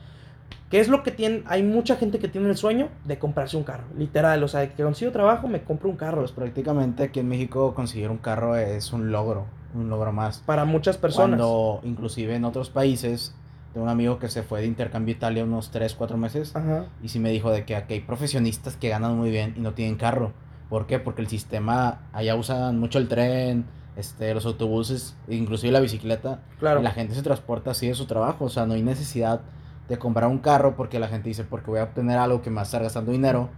¿Qué 0.70 0.80
es 0.80 0.88
lo 0.88 1.02
que 1.02 1.10
tiene? 1.10 1.44
Hay 1.46 1.62
mucha 1.62 1.96
gente 1.96 2.18
que 2.18 2.28
tiene 2.28 2.48
el 2.48 2.56
sueño 2.56 2.88
de 3.04 3.18
comprarse 3.18 3.56
un 3.56 3.64
carro. 3.64 3.84
Literal, 3.96 4.42
o 4.42 4.48
sea, 4.48 4.68
que 4.74 4.82
consigo 4.82 5.12
trabajo, 5.12 5.46
me 5.46 5.62
compro 5.62 5.88
un 5.88 5.96
carro. 5.96 6.20
Pues 6.20 6.32
prácticamente 6.32 7.04
aquí 7.04 7.20
en 7.20 7.28
México 7.28 7.74
conseguir 7.74 8.10
un 8.10 8.18
carro 8.18 8.56
es 8.56 8.92
un 8.92 9.12
logro, 9.12 9.46
un 9.74 9.88
logro 9.88 10.12
más. 10.12 10.38
Para 10.38 10.64
muchas 10.64 10.96
personas. 10.96 11.38
Cuando 11.38 11.80
inclusive 11.84 12.34
en 12.34 12.44
otros 12.44 12.70
países, 12.70 13.34
tengo 13.72 13.84
un 13.84 13.90
amigo 13.90 14.18
que 14.18 14.28
se 14.28 14.42
fue 14.42 14.60
de 14.60 14.66
intercambio 14.66 15.14
a 15.14 15.16
Italia 15.16 15.44
unos 15.44 15.70
3, 15.70 15.94
4 15.94 16.16
meses. 16.16 16.56
Ajá. 16.56 16.86
Y 17.02 17.08
sí 17.08 17.18
me 17.20 17.30
dijo 17.30 17.50
de 17.50 17.64
que 17.64 17.76
aquí 17.76 17.94
hay 17.94 18.00
profesionistas 18.00 18.76
que 18.76 18.88
ganan 18.88 19.16
muy 19.16 19.30
bien 19.30 19.54
y 19.56 19.60
no 19.60 19.74
tienen 19.74 19.96
carro. 19.96 20.32
¿Por 20.70 20.86
qué? 20.86 20.98
Porque 20.98 21.22
el 21.22 21.28
sistema, 21.28 22.00
allá 22.12 22.34
usan 22.36 22.80
mucho 22.80 22.98
el 22.98 23.06
tren, 23.06 23.66
este, 23.96 24.32
los 24.34 24.46
autobuses, 24.46 25.16
inclusive 25.28 25.72
la 25.72 25.80
bicicleta. 25.80 26.40
Claro. 26.58 26.80
Y 26.80 26.82
la 26.82 26.90
gente 26.90 27.14
se 27.14 27.22
transporta 27.22 27.72
así 27.72 27.86
de 27.86 27.94
su 27.94 28.06
trabajo. 28.06 28.46
O 28.46 28.48
sea, 28.48 28.66
no 28.66 28.74
hay 28.74 28.82
necesidad 28.82 29.42
de 29.88 29.98
comprar 29.98 30.28
un 30.28 30.38
carro 30.38 30.76
porque 30.76 30.98
la 30.98 31.08
gente 31.08 31.28
dice, 31.28 31.44
porque 31.44 31.70
voy 31.70 31.80
a 31.80 31.84
obtener 31.84 32.18
algo 32.18 32.42
que 32.42 32.50
me 32.50 32.56
va 32.56 32.62
a 32.62 32.64
estar 32.64 32.82
gastando 32.82 33.12
dinero. 33.12 33.50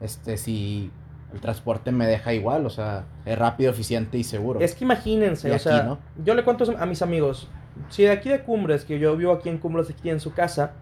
Este, 0.00 0.36
si 0.36 0.90
el 1.32 1.40
transporte 1.40 1.92
me 1.92 2.06
deja 2.06 2.32
igual, 2.32 2.64
o 2.66 2.70
sea, 2.70 3.04
es 3.24 3.38
rápido, 3.38 3.70
eficiente 3.70 4.18
y 4.18 4.24
seguro. 4.24 4.60
Es 4.60 4.74
que 4.74 4.84
imagínense, 4.84 5.48
Y 5.48 5.50
o 5.50 5.54
aquí, 5.54 5.64
sea, 5.64 5.82
¿no? 5.82 5.98
yo 6.24 6.34
le 6.34 6.44
cuento 6.44 6.64
a 6.78 6.86
mis 6.86 7.02
amigos, 7.02 7.48
si 7.88 8.04
de 8.04 8.12
aquí 8.12 8.28
de 8.28 8.42
Cumbres, 8.42 8.84
que 8.84 8.98
yo 8.98 9.16
vivo 9.16 9.32
aquí 9.32 9.48
en 9.48 9.58
Cumbres, 9.58 9.90
aquí 9.90 10.10
en 10.10 10.20
su 10.20 10.32
casa, 10.32 10.72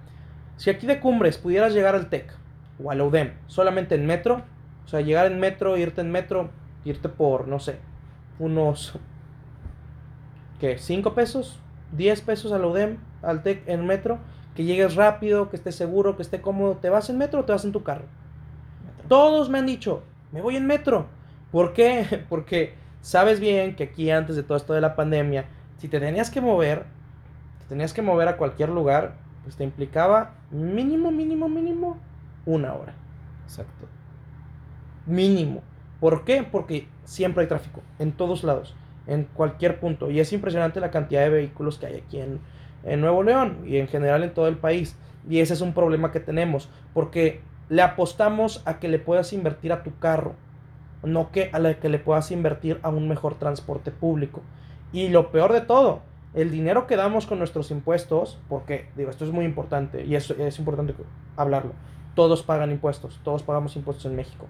si 0.56 0.70
aquí 0.70 0.86
de 0.86 1.00
Cumbres 1.00 1.38
pudieras 1.38 1.72
llegar 1.72 1.94
al 1.94 2.08
TEC 2.08 2.32
o 2.82 2.90
al 2.90 3.00
UDEM 3.00 3.32
solamente 3.46 3.94
en 3.94 4.06
metro, 4.06 4.42
o 4.84 4.88
sea, 4.88 5.00
llegar 5.00 5.26
en 5.26 5.40
metro, 5.40 5.76
irte 5.76 6.00
en 6.00 6.10
metro, 6.10 6.50
irte 6.84 7.08
por, 7.08 7.48
no 7.48 7.58
sé, 7.58 7.78
unos, 8.38 8.98
¿qué? 10.60 10.76
¿5 10.76 11.14
pesos? 11.14 11.58
¿10 11.96 12.22
pesos 12.24 12.52
al 12.52 12.64
UDEM, 12.64 12.98
al 13.22 13.42
TEC 13.42 13.66
en 13.68 13.86
metro? 13.86 14.18
Que 14.54 14.64
llegues 14.64 14.94
rápido, 14.94 15.48
que 15.48 15.56
estés 15.56 15.74
seguro, 15.74 16.16
que 16.16 16.22
esté 16.22 16.40
cómodo. 16.40 16.76
¿Te 16.76 16.90
vas 16.90 17.08
en 17.10 17.18
metro 17.18 17.40
o 17.40 17.44
te 17.44 17.52
vas 17.52 17.64
en 17.64 17.72
tu 17.72 17.82
carro? 17.82 18.04
Todos 19.08 19.48
me 19.48 19.58
han 19.58 19.66
dicho, 19.66 20.02
me 20.30 20.40
voy 20.40 20.56
en 20.56 20.66
metro. 20.66 21.06
¿Por 21.50 21.72
qué? 21.72 22.24
Porque 22.28 22.74
sabes 23.00 23.40
bien 23.40 23.76
que 23.76 23.84
aquí 23.84 24.10
antes 24.10 24.36
de 24.36 24.42
todo 24.42 24.56
esto 24.56 24.74
de 24.74 24.80
la 24.80 24.96
pandemia, 24.96 25.46
si 25.78 25.88
te 25.88 26.00
tenías 26.00 26.30
que 26.30 26.40
mover, 26.40 26.84
te 27.60 27.66
tenías 27.68 27.92
que 27.92 28.02
mover 28.02 28.28
a 28.28 28.36
cualquier 28.36 28.68
lugar, 28.68 29.14
pues 29.42 29.56
te 29.56 29.64
implicaba 29.64 30.34
mínimo, 30.50 31.10
mínimo, 31.10 31.48
mínimo 31.48 31.98
una 32.46 32.74
hora. 32.74 32.94
Exacto. 33.44 33.86
Mínimo. 35.06 35.62
¿Por 36.00 36.24
qué? 36.24 36.42
Porque 36.42 36.88
siempre 37.04 37.42
hay 37.42 37.48
tráfico, 37.48 37.82
en 37.98 38.12
todos 38.12 38.44
lados, 38.44 38.74
en 39.06 39.24
cualquier 39.24 39.80
punto. 39.80 40.10
Y 40.10 40.20
es 40.20 40.32
impresionante 40.32 40.80
la 40.80 40.90
cantidad 40.90 41.22
de 41.22 41.30
vehículos 41.30 41.78
que 41.78 41.86
hay 41.86 41.96
aquí 41.96 42.20
en, 42.20 42.40
en 42.84 43.00
Nuevo 43.00 43.22
León 43.22 43.58
y 43.66 43.76
en 43.78 43.88
general 43.88 44.22
en 44.24 44.34
todo 44.34 44.48
el 44.48 44.56
país. 44.56 44.96
Y 45.28 45.40
ese 45.40 45.54
es 45.54 45.60
un 45.60 45.72
problema 45.72 46.10
que 46.10 46.20
tenemos, 46.20 46.68
porque 46.94 47.40
le 47.68 47.82
apostamos 47.82 48.62
a 48.66 48.78
que 48.78 48.88
le 48.88 48.98
puedas 48.98 49.32
invertir 49.32 49.72
a 49.72 49.82
tu 49.82 49.96
carro, 49.98 50.34
no 51.02 51.30
que 51.30 51.50
a 51.52 51.58
la 51.58 51.74
que 51.74 51.88
le 51.88 51.98
puedas 51.98 52.30
invertir 52.30 52.78
a 52.82 52.90
un 52.90 53.08
mejor 53.08 53.36
transporte 53.36 53.90
público. 53.90 54.42
Y 54.92 55.08
lo 55.08 55.30
peor 55.30 55.52
de 55.52 55.60
todo, 55.60 56.02
el 56.34 56.50
dinero 56.50 56.86
que 56.86 56.96
damos 56.96 57.26
con 57.26 57.38
nuestros 57.38 57.70
impuestos, 57.70 58.38
porque 58.48 58.88
digo, 58.96 59.10
esto 59.10 59.24
es 59.24 59.30
muy 59.30 59.44
importante 59.44 60.04
y 60.04 60.16
eso 60.16 60.34
es 60.38 60.58
importante 60.58 60.94
hablarlo. 61.36 61.72
Todos 62.14 62.42
pagan 62.42 62.70
impuestos, 62.70 63.20
todos 63.22 63.42
pagamos 63.42 63.76
impuestos 63.76 64.06
en 64.06 64.16
México. 64.16 64.46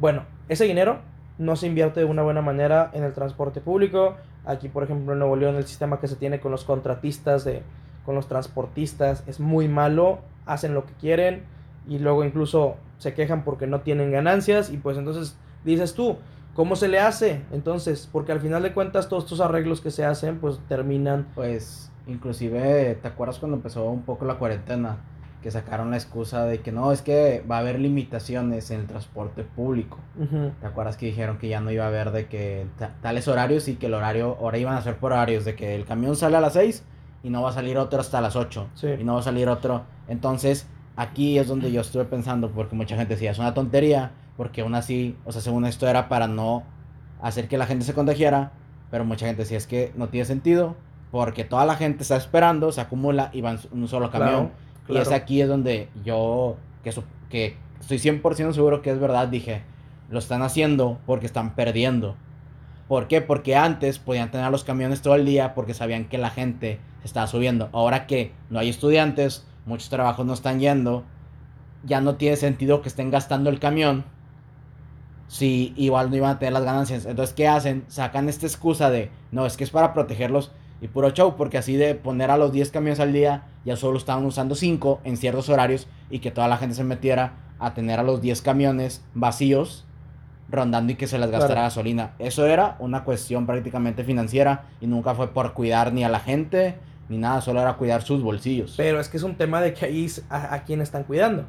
Bueno, 0.00 0.24
ese 0.48 0.64
dinero 0.64 0.98
no 1.38 1.56
se 1.56 1.66
invierte 1.66 2.00
de 2.00 2.06
una 2.06 2.22
buena 2.22 2.42
manera 2.42 2.90
en 2.92 3.04
el 3.04 3.12
transporte 3.12 3.60
público. 3.60 4.16
Aquí, 4.44 4.68
por 4.68 4.82
ejemplo, 4.82 5.12
en 5.12 5.18
Nuevo 5.18 5.36
León, 5.36 5.56
el 5.56 5.66
sistema 5.66 6.00
que 6.00 6.08
se 6.08 6.16
tiene 6.16 6.40
con 6.40 6.52
los 6.52 6.64
contratistas, 6.64 7.44
de, 7.44 7.62
con 8.04 8.14
los 8.14 8.28
transportistas, 8.28 9.24
es 9.26 9.40
muy 9.40 9.68
malo. 9.68 10.20
Hacen 10.46 10.74
lo 10.74 10.86
que 10.86 10.94
quieren 10.94 11.44
y 11.86 11.98
luego 11.98 12.24
incluso 12.24 12.76
se 12.98 13.14
quejan 13.14 13.44
porque 13.44 13.66
no 13.66 13.80
tienen 13.80 14.10
ganancias. 14.10 14.70
Y 14.70 14.78
pues 14.78 14.96
entonces 14.96 15.36
dices 15.64 15.94
tú, 15.94 16.16
¿cómo 16.54 16.76
se 16.76 16.88
le 16.88 16.98
hace? 16.98 17.42
Entonces, 17.52 18.08
porque 18.10 18.32
al 18.32 18.40
final 18.40 18.62
de 18.62 18.72
cuentas 18.72 19.08
todos 19.08 19.24
estos 19.24 19.40
arreglos 19.40 19.80
que 19.80 19.90
se 19.90 20.04
hacen, 20.04 20.38
pues 20.38 20.58
terminan... 20.68 21.26
Pues, 21.34 21.90
inclusive, 22.06 22.98
¿te 23.00 23.08
acuerdas 23.08 23.38
cuando 23.38 23.56
empezó 23.56 23.84
un 23.90 24.02
poco 24.02 24.24
la 24.24 24.38
cuarentena? 24.38 24.98
Que 25.42 25.50
sacaron 25.52 25.90
la 25.92 25.96
excusa 25.96 26.44
de 26.44 26.60
que 26.60 26.72
no, 26.72 26.90
es 26.90 27.00
que 27.02 27.44
va 27.48 27.56
a 27.56 27.60
haber 27.60 27.78
limitaciones 27.78 28.70
en 28.72 28.80
el 28.80 28.86
transporte 28.86 29.44
público. 29.44 29.98
¿Te 30.60 30.66
acuerdas 30.66 30.96
que 30.96 31.06
dijeron 31.06 31.38
que 31.38 31.48
ya 31.48 31.60
no 31.60 31.70
iba 31.70 31.84
a 31.84 31.88
haber 31.88 32.10
de 32.10 32.26
que 32.26 32.66
ta- 32.76 32.94
tales 33.02 33.28
horarios 33.28 33.68
y 33.68 33.76
que 33.76 33.86
el 33.86 33.94
horario, 33.94 34.36
ahora 34.40 34.58
iban 34.58 34.74
a 34.74 34.82
ser 34.82 34.96
por 34.96 35.12
horarios, 35.12 35.44
de 35.44 35.54
que 35.54 35.74
el 35.76 35.84
camión 35.84 36.16
sale 36.16 36.36
a 36.36 36.40
las 36.40 36.54
6 36.54 36.82
y 37.22 37.30
no 37.30 37.42
va 37.42 37.50
a 37.50 37.52
salir 37.52 37.78
otro 37.78 38.00
hasta 38.00 38.20
las 38.20 38.34
8 38.34 38.68
Sí. 38.74 38.88
y 38.98 39.04
no 39.04 39.14
va 39.14 39.20
a 39.20 39.22
salir 39.22 39.48
otro. 39.48 39.82
Entonces, 40.08 40.66
aquí 40.96 41.38
es 41.38 41.46
donde 41.46 41.70
yo 41.70 41.80
estuve 41.82 42.04
pensando, 42.04 42.50
porque 42.50 42.74
mucha 42.74 42.96
gente 42.96 43.14
decía, 43.14 43.30
es 43.30 43.38
una 43.38 43.54
tontería, 43.54 44.10
porque 44.36 44.62
aún 44.62 44.74
así, 44.74 45.16
o 45.24 45.30
sea, 45.32 45.40
según 45.40 45.64
esto 45.66 45.86
era 45.86 46.08
para 46.08 46.26
no 46.26 46.64
hacer 47.22 47.46
que 47.48 47.58
la 47.58 47.66
gente 47.66 47.84
se 47.84 47.94
contagiara, 47.94 48.50
pero 48.90 49.04
mucha 49.04 49.26
gente 49.26 49.42
decía, 49.42 49.58
es 49.58 49.66
que 49.68 49.92
no 49.96 50.08
tiene 50.08 50.24
sentido, 50.24 50.74
porque 51.10 51.44
toda 51.44 51.64
la 51.64 51.74
gente 51.76 52.02
está 52.02 52.16
esperando, 52.16 52.70
se 52.72 52.80
acumula 52.80 53.30
y 53.32 53.40
va 53.40 53.52
en 53.52 53.58
un 53.72 53.86
solo 53.88 54.10
camión. 54.10 54.30
Claro, 54.48 54.50
Y 54.88 54.96
es 54.98 55.08
aquí 55.16 55.40
es 55.42 55.48
donde 55.48 55.88
yo, 56.04 56.56
que, 56.82 56.92
su- 56.92 57.04
que 57.28 57.56
estoy 57.80 57.98
100% 57.98 58.52
seguro 58.52 58.82
que 58.82 58.90
es 58.90 58.98
verdad, 58.98 59.28
dije, 59.28 59.62
lo 60.10 60.18
están 60.18 60.42
haciendo 60.42 60.98
porque 61.06 61.26
están 61.26 61.54
perdiendo. 61.54 62.16
¿Por 62.88 63.06
qué? 63.06 63.20
Porque 63.20 63.54
antes 63.54 63.98
podían 63.98 64.30
tener 64.30 64.50
los 64.50 64.64
camiones 64.64 65.02
todo 65.02 65.14
el 65.14 65.26
día 65.26 65.54
porque 65.54 65.74
sabían 65.74 66.06
que 66.06 66.16
la 66.16 66.30
gente 66.30 66.78
se 67.00 67.06
estaba 67.06 67.26
subiendo. 67.26 67.68
Ahora 67.72 68.06
que 68.06 68.32
no 68.48 68.58
hay 68.58 68.70
estudiantes, 68.70 69.46
muchos 69.66 69.90
trabajos 69.90 70.24
no 70.24 70.32
están 70.32 70.58
yendo, 70.58 71.04
ya 71.84 72.00
no 72.00 72.14
tiene 72.16 72.36
sentido 72.36 72.80
que 72.80 72.88
estén 72.88 73.10
gastando 73.10 73.50
el 73.50 73.60
camión 73.60 74.04
si 75.26 75.74
igual 75.76 76.08
no 76.10 76.16
iban 76.16 76.30
a 76.30 76.38
tener 76.38 76.54
las 76.54 76.64
ganancias. 76.64 77.04
Entonces, 77.04 77.34
¿qué 77.34 77.46
hacen? 77.46 77.84
Sacan 77.88 78.28
esta 78.28 78.46
excusa 78.46 78.88
de, 78.90 79.10
no, 79.30 79.44
es 79.44 79.56
que 79.58 79.64
es 79.64 79.70
para 79.70 79.92
protegerlos 79.92 80.52
y 80.80 80.88
puro 80.88 81.10
show, 81.10 81.34
porque 81.36 81.58
así 81.58 81.76
de 81.76 81.94
poner 81.94 82.30
a 82.30 82.36
los 82.36 82.52
10 82.52 82.70
camiones 82.70 83.00
al 83.00 83.12
día, 83.12 83.42
ya 83.64 83.76
solo 83.76 83.98
estaban 83.98 84.24
usando 84.24 84.54
5 84.54 85.00
en 85.04 85.16
ciertos 85.16 85.48
horarios 85.48 85.86
y 86.10 86.20
que 86.20 86.30
toda 86.30 86.48
la 86.48 86.56
gente 86.56 86.74
se 86.74 86.84
metiera 86.84 87.32
a 87.58 87.74
tener 87.74 87.98
a 87.98 88.02
los 88.04 88.20
10 88.20 88.42
camiones 88.42 89.02
vacíos 89.14 89.84
rondando 90.50 90.92
y 90.92 90.94
que 90.96 91.06
se 91.06 91.18
les 91.18 91.30
gastara 91.30 91.54
Claro. 91.54 91.66
gasolina. 91.66 92.12
Eso 92.18 92.46
era 92.46 92.76
una 92.78 93.04
cuestión 93.04 93.44
prácticamente 93.46 94.04
financiera 94.04 94.64
y 94.80 94.86
nunca 94.86 95.14
fue 95.14 95.28
por 95.34 95.52
cuidar 95.52 95.92
ni 95.92 96.04
a 96.04 96.08
la 96.08 96.20
gente 96.20 96.76
ni 97.08 97.16
nada, 97.18 97.40
solo 97.40 97.60
era 97.60 97.74
cuidar 97.74 98.02
sus 98.02 98.22
bolsillos. 98.22 98.74
Pero 98.76 99.00
es 99.00 99.08
que 99.08 99.16
es 99.16 99.22
un 99.22 99.34
tema 99.34 99.60
de 99.62 99.72
que 99.74 99.86
ahí 99.86 100.06
a, 100.28 100.54
a 100.54 100.62
quién 100.64 100.80
están 100.82 101.04
cuidando. 101.04 101.44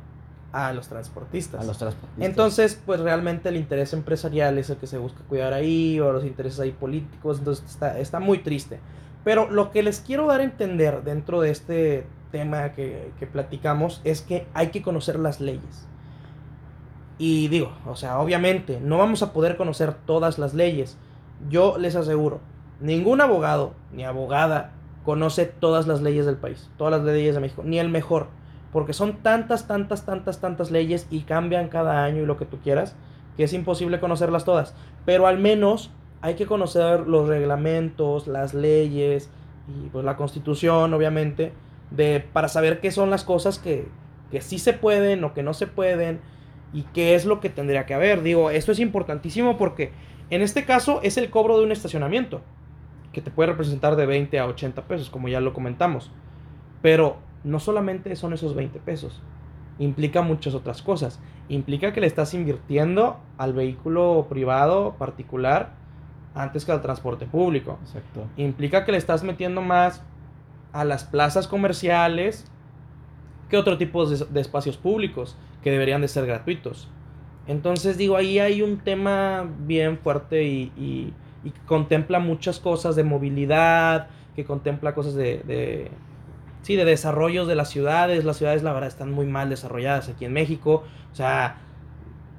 A 0.51 0.74
los 0.74 0.88
transportistas. 0.88 1.62
a 1.62 1.63
los 1.65 1.77
transportistas. 1.77 2.25
Entonces, 2.25 2.81
pues 2.86 3.00
realmente 3.01 3.50
el 3.50 3.57
interés 3.57 3.93
empresarial 3.93 4.57
es 4.57 4.69
el 4.71 4.77
que 4.77 4.88
se 4.88 4.98
busca 4.98 5.19
cuidar 5.29 5.53
ahí, 5.53 6.00
o 6.00 6.12
los 6.12 6.24
intereses 6.25 6.59
ahí 6.62 6.71
políticos, 6.71 7.38
entonces 7.39 7.65
está, 7.69 8.00
está 8.00 8.19
muy 8.19 8.39
triste. 8.39 8.79
Pero 9.23 9.49
lo 9.49 9.71
que 9.71 9.83
les 9.83 9.99
quiero 9.99 10.27
dar 10.27 10.41
a 10.41 10.43
entender 10.43 11.03
dentro 11.03 11.41
de 11.41 11.51
este 11.51 12.07
tema 12.31 12.73
que, 12.73 13.11
que 13.19 13.27
platicamos 13.27 14.01
es 14.03 14.21
que 14.21 14.47
hay 14.53 14.67
que 14.67 14.81
conocer 14.81 15.19
las 15.19 15.41
leyes. 15.41 15.88
Y 17.17 17.49
digo, 17.49 17.73
o 17.85 17.95
sea, 17.95 18.19
obviamente 18.19 18.79
no 18.81 18.97
vamos 18.97 19.21
a 19.23 19.33
poder 19.33 19.57
conocer 19.57 19.93
todas 19.93 20.39
las 20.39 20.53
leyes. 20.53 20.97
Yo 21.49 21.77
les 21.77 21.95
aseguro, 21.95 22.39
ningún 22.79 23.21
abogado 23.21 23.73
ni 23.91 24.05
abogada 24.05 24.71
conoce 25.03 25.45
todas 25.45 25.88
las 25.88 26.01
leyes 26.01 26.25
del 26.25 26.38
país, 26.38 26.69
todas 26.77 26.91
las 26.91 27.03
leyes 27.03 27.35
de 27.35 27.41
México, 27.41 27.63
ni 27.65 27.79
el 27.79 27.89
mejor, 27.89 28.27
porque 28.71 28.93
son 28.93 29.17
tantas, 29.17 29.67
tantas, 29.67 30.05
tantas, 30.05 30.39
tantas 30.39 30.71
leyes 30.71 31.07
y 31.09 31.21
cambian 31.21 31.69
cada 31.69 32.03
año 32.03 32.21
y 32.21 32.25
lo 32.25 32.38
que 32.38 32.45
tú 32.45 32.59
quieras, 32.59 32.95
que 33.35 33.43
es 33.43 33.53
imposible 33.53 33.99
conocerlas 33.99 34.45
todas. 34.45 34.75
Pero 35.05 35.27
al 35.27 35.39
menos 35.39 35.91
hay 36.21 36.35
que 36.35 36.45
conocer 36.45 37.07
los 37.07 37.27
reglamentos, 37.27 38.27
las 38.27 38.53
leyes 38.53 39.29
y 39.67 39.89
pues 39.89 40.03
la 40.03 40.17
constitución, 40.17 40.93
obviamente, 40.93 41.53
de, 41.91 42.19
para 42.19 42.47
saber 42.47 42.81
qué 42.81 42.91
son 42.91 43.09
las 43.09 43.23
cosas 43.23 43.59
que, 43.59 43.88
que 44.31 44.41
sí 44.41 44.59
se 44.59 44.73
pueden 44.73 45.23
o 45.23 45.33
que 45.33 45.43
no 45.43 45.53
se 45.53 45.67
pueden 45.67 46.19
y 46.73 46.83
qué 46.93 47.15
es 47.15 47.25
lo 47.25 47.39
que 47.39 47.49
tendría 47.49 47.85
que 47.85 47.93
haber. 47.93 48.21
Digo, 48.21 48.49
esto 48.49 48.71
es 48.71 48.79
importantísimo 48.79 49.57
porque 49.57 49.91
en 50.29 50.41
este 50.41 50.65
caso 50.65 50.99
es 51.03 51.17
el 51.17 51.29
cobro 51.29 51.57
de 51.57 51.63
un 51.63 51.71
estacionamiento, 51.71 52.41
que 53.11 53.21
te 53.21 53.31
puede 53.31 53.51
representar 53.51 53.95
de 53.95 54.05
20 54.05 54.39
a 54.39 54.45
80 54.45 54.83
pesos, 54.83 55.09
como 55.09 55.27
ya 55.27 55.39
lo 55.39 55.53
comentamos. 55.53 56.11
Pero 56.81 57.17
no 57.43 57.59
solamente 57.59 58.15
son 58.15 58.33
esos 58.33 58.55
20 58.55 58.79
pesos, 58.79 59.21
implica 59.79 60.21
muchas 60.21 60.53
otras 60.53 60.81
cosas. 60.81 61.19
Implica 61.47 61.93
que 61.93 62.01
le 62.01 62.07
estás 62.07 62.33
invirtiendo 62.35 63.19
al 63.38 63.53
vehículo 63.53 64.27
privado 64.29 64.95
particular 64.99 65.78
antes 66.36 66.65
que 66.65 66.71
al 66.71 66.81
transporte 66.81 67.25
público. 67.25 67.79
Exacto. 67.83 68.27
Implica 68.38 68.86
que 68.86 68.91
le 68.91 68.98
estás 68.98 69.24
metiendo 69.24 69.62
más 69.62 70.03
a 70.71 70.86
las 70.86 71.03
plazas 71.03 71.48
comerciales 71.48 72.45
que 73.50 73.57
otro 73.57 73.77
tipo 73.77 74.05
de, 74.05 74.25
de 74.25 74.41
espacios 74.41 74.77
públicos 74.77 75.36
que 75.63 75.71
deberían 75.71 76.01
de 76.01 76.07
ser 76.07 76.25
gratuitos. 76.25 76.88
Entonces 77.48 77.98
digo, 77.98 78.15
ahí 78.15 78.38
hay 78.38 78.62
un 78.62 78.77
tema 78.77 79.50
bien 79.59 79.98
fuerte 79.98 80.43
y, 80.43 80.71
y, 80.77 81.13
y 81.43 81.51
contempla 81.65 82.19
muchas 82.19 82.59
cosas 82.59 82.95
de 82.95 83.03
movilidad, 83.03 84.07
que 84.36 84.45
contempla 84.45 84.93
cosas 84.93 85.15
de, 85.15 85.41
de, 85.48 85.89
sí, 86.62 86.75
de 86.75 86.86
desarrollos 86.86 87.48
de 87.48 87.55
las 87.55 87.69
ciudades. 87.69 88.24
Las 88.24 88.38
ciudades, 88.38 88.62
la 88.62 88.71
verdad, 88.71 88.88
están 88.89 89.12
muy 89.12 89.25
mal 89.25 89.50
desarrolladas 89.50 90.09
aquí 90.09 90.25
en 90.25 90.33
México. 90.33 90.83
O 91.12 91.15
sea, 91.15 91.57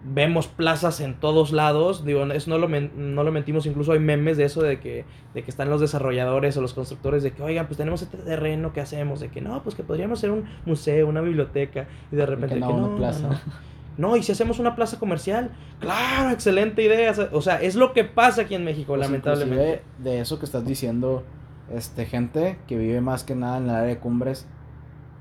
vemos 0.05 0.49
plazas 0.49 1.01
en 1.01 1.15
todos 1.15 1.53
lados. 1.53 2.05
Digo, 2.05 2.25
eso 2.25 2.51
no 2.51 2.59
lo, 2.59 2.69
no 2.69 3.25
lo 3.25 3.33
mentimos. 3.33 3.67
Incluso 3.67 3.93
hay 3.93 3.99
memes 3.99 4.37
de 4.37 4.45
eso, 4.45 4.63
de 4.63 4.81
que, 4.81 5.05
de 5.35 5.43
que 5.43 5.51
están 5.51 5.71
los 5.71 5.81
desarrolladores 5.81 6.57
o 6.57 6.61
los 6.61 6.75
constructores, 6.75 7.23
de 7.23 7.33
que, 7.33 7.43
oigan, 7.43 7.67
pues 7.67 7.77
tenemos 7.77 8.03
este 8.03 8.17
terreno, 8.19 8.73
¿qué 8.73 8.81
hacemos? 8.81 9.21
De 9.21 9.29
que 9.29 9.41
no, 9.41 9.63
pues 9.63 9.75
que 9.75 9.83
podríamos 9.83 10.19
hacer 10.19 10.31
un 10.31 10.45
museo, 10.65 11.09
una 11.09 11.21
biblioteca. 11.21 11.87
Y 12.11 12.17
de 12.17 12.27
repente, 12.27 12.55
que 12.55 12.61
no, 12.61 12.69
que 12.69 12.73
no, 12.73 12.87
una 12.87 12.97
plaza. 12.97 13.29
no, 13.29 14.09
no, 14.09 14.17
y 14.17 14.23
si 14.23 14.33
hacemos 14.33 14.59
una 14.59 14.75
plaza 14.77 14.99
comercial, 14.99 15.51
claro, 15.79 16.31
excelente 16.31 16.83
idea. 16.83 17.13
O 17.33 17.43
sea, 17.43 17.61
es 17.61 17.75
lo 17.75 17.93
que 17.93 18.05
pasa 18.05 18.43
aquí 18.43 18.55
en 18.55 18.65
México, 18.65 18.95
Pues 18.95 19.01
lamentablemente. 19.01 19.83
De 19.99 20.21
eso 20.21 20.39
que 20.39 20.47
estás 20.47 20.65
diciendo, 20.65 21.25
este, 21.71 22.07
gente 22.07 22.59
que 22.67 22.79
vive 22.79 23.01
más 23.01 23.25
que 23.25 23.35
nada 23.35 23.59
en 23.59 23.65
el 23.65 23.71
área 23.71 23.89
de 23.89 23.99
cumbres, 23.99 24.47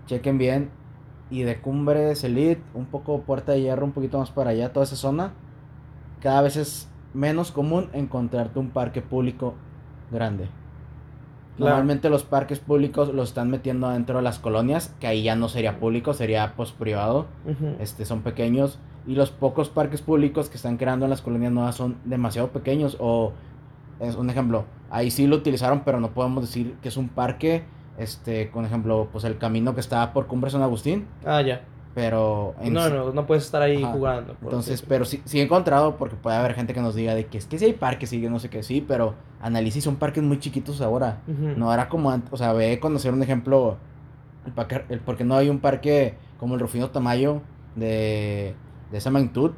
chequen 0.05 0.37
bien. 0.37 0.78
Y 1.31 1.43
de 1.43 1.59
cumbres, 1.61 2.23
elite, 2.23 2.61
un 2.73 2.85
poco 2.85 3.21
puerta 3.21 3.51
de 3.51 3.61
hierro, 3.61 3.85
un 3.85 3.91
poquito 3.91 4.17
más 4.17 4.31
para 4.31 4.51
allá, 4.51 4.73
toda 4.73 4.85
esa 4.85 4.95
zona, 4.95 5.33
cada 6.21 6.41
vez 6.41 6.55
es 6.57 6.89
menos 7.13 7.51
común 7.51 7.89
encontrarte 7.93 8.59
un 8.59 8.69
parque 8.69 9.01
público 9.01 9.53
grande. 10.11 10.49
Claro. 11.57 11.71
Normalmente 11.71 12.09
los 12.09 12.23
parques 12.23 12.59
públicos 12.59 13.13
los 13.13 13.29
están 13.29 13.49
metiendo 13.49 13.89
dentro 13.89 14.17
de 14.17 14.21
las 14.23 14.39
colonias, 14.39 14.95
que 14.99 15.07
ahí 15.07 15.23
ya 15.23 15.35
no 15.35 15.49
sería 15.49 15.79
público, 15.79 16.13
sería 16.13 16.53
pues 16.55 16.71
privado. 16.71 17.27
Ujú. 17.45 17.75
Este, 17.79 18.05
son 18.05 18.21
pequeños 18.21 18.79
y 19.05 19.15
los 19.15 19.31
pocos 19.31 19.69
parques 19.69 20.01
públicos 20.01 20.49
que 20.49 20.57
están 20.57 20.77
creando 20.77 21.05
en 21.05 21.09
las 21.09 21.21
colonias 21.21 21.51
nuevas 21.51 21.75
son 21.75 21.97
demasiado 22.05 22.49
pequeños 22.49 22.97
o 22.99 23.33
es 23.99 24.15
un 24.15 24.29
ejemplo, 24.29 24.65
ahí 24.89 25.11
sí 25.11 25.27
lo 25.27 25.35
utilizaron, 25.35 25.81
pero 25.83 25.99
no 25.99 26.11
podemos 26.11 26.43
decir 26.43 26.75
que 26.81 26.89
es 26.89 26.97
un 26.97 27.09
parque, 27.09 27.63
este, 27.99 28.49
con 28.49 28.65
ejemplo, 28.65 29.07
pues 29.11 29.23
el 29.25 29.37
camino 29.37 29.75
que 29.75 29.81
está 29.81 30.11
por 30.13 30.25
Cumbre 30.27 30.49
San 30.49 30.61
Agustín, 30.63 31.05
Ah, 31.25 31.41
ya. 31.41 31.61
pero 31.93 32.55
en 32.61 32.73
No, 32.73 32.89
no, 32.89 33.11
no 33.11 33.25
puedes 33.27 33.43
estar 33.45 33.61
ahí 33.61 33.83
Ajá. 33.83 33.93
jugando. 33.93 34.35
entonces, 34.41 34.81
pero 34.81 35.05
sí, 35.05 35.21
sí 35.25 35.39
he 35.39 35.43
encontrado, 35.43 35.97
porque 35.97 36.15
puede 36.15 36.37
haber 36.37 36.53
gente 36.53 36.73
que 36.73 36.81
nos 36.81 36.95
diga 36.95 37.13
de 37.15 37.25
que 37.27 37.37
es 37.37 37.45
que 37.45 37.59
sí 37.59 37.65
hay 37.65 37.73
parques 37.73 38.11
y 38.13 38.21
que 38.21 38.29
no 38.29 38.39
sé 38.39 38.49
qué, 38.49 38.63
sí, 38.63 38.83
pero 38.85 39.15
analice, 39.41 39.81
son 39.81 39.97
parques 39.97 40.23
muy 40.23 40.39
chiquitos 40.39 40.81
ahora. 40.81 41.19
No 41.27 41.73
era 41.73 41.89
como 41.89 42.09
antes, 42.11 42.31
o 42.33 42.37
sea, 42.37 42.53
ve 42.53 42.79
conocer 42.79 43.13
un 43.13 43.21
ejemplo, 43.23 43.77
el 44.45 44.53
parque, 44.53 44.83
el, 44.89 44.99
porque 45.01 45.23
no 45.25 45.35
hay 45.35 45.49
un 45.49 45.59
parque 45.59 46.15
como 46.39 46.53
el 46.55 46.61
Rufino 46.61 46.89
Tamayo 46.89 47.41
de, 47.75 48.55
de 48.91 48.97
esa 48.97 49.11
magnitud, 49.11 49.51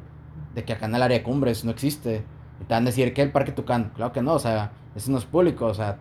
de 0.54 0.64
que 0.64 0.72
acá 0.72 0.86
en 0.86 0.94
el 0.94 1.02
área 1.02 1.18
de 1.18 1.22
cumbres 1.24 1.64
no 1.64 1.70
existe. 1.70 2.24
Y 2.60 2.64
te 2.64 2.74
van 2.74 2.82
a 2.82 2.86
decir 2.86 3.12
que 3.14 3.22
el 3.22 3.30
parque 3.32 3.52
Tucán, 3.52 3.92
claro 3.96 4.12
que 4.12 4.20
no, 4.22 4.34
o 4.34 4.38
sea, 4.38 4.72
eso 4.94 5.10
no 5.10 5.18
es 5.18 5.24
público, 5.24 5.66
o 5.66 5.74
sea, 5.74 5.98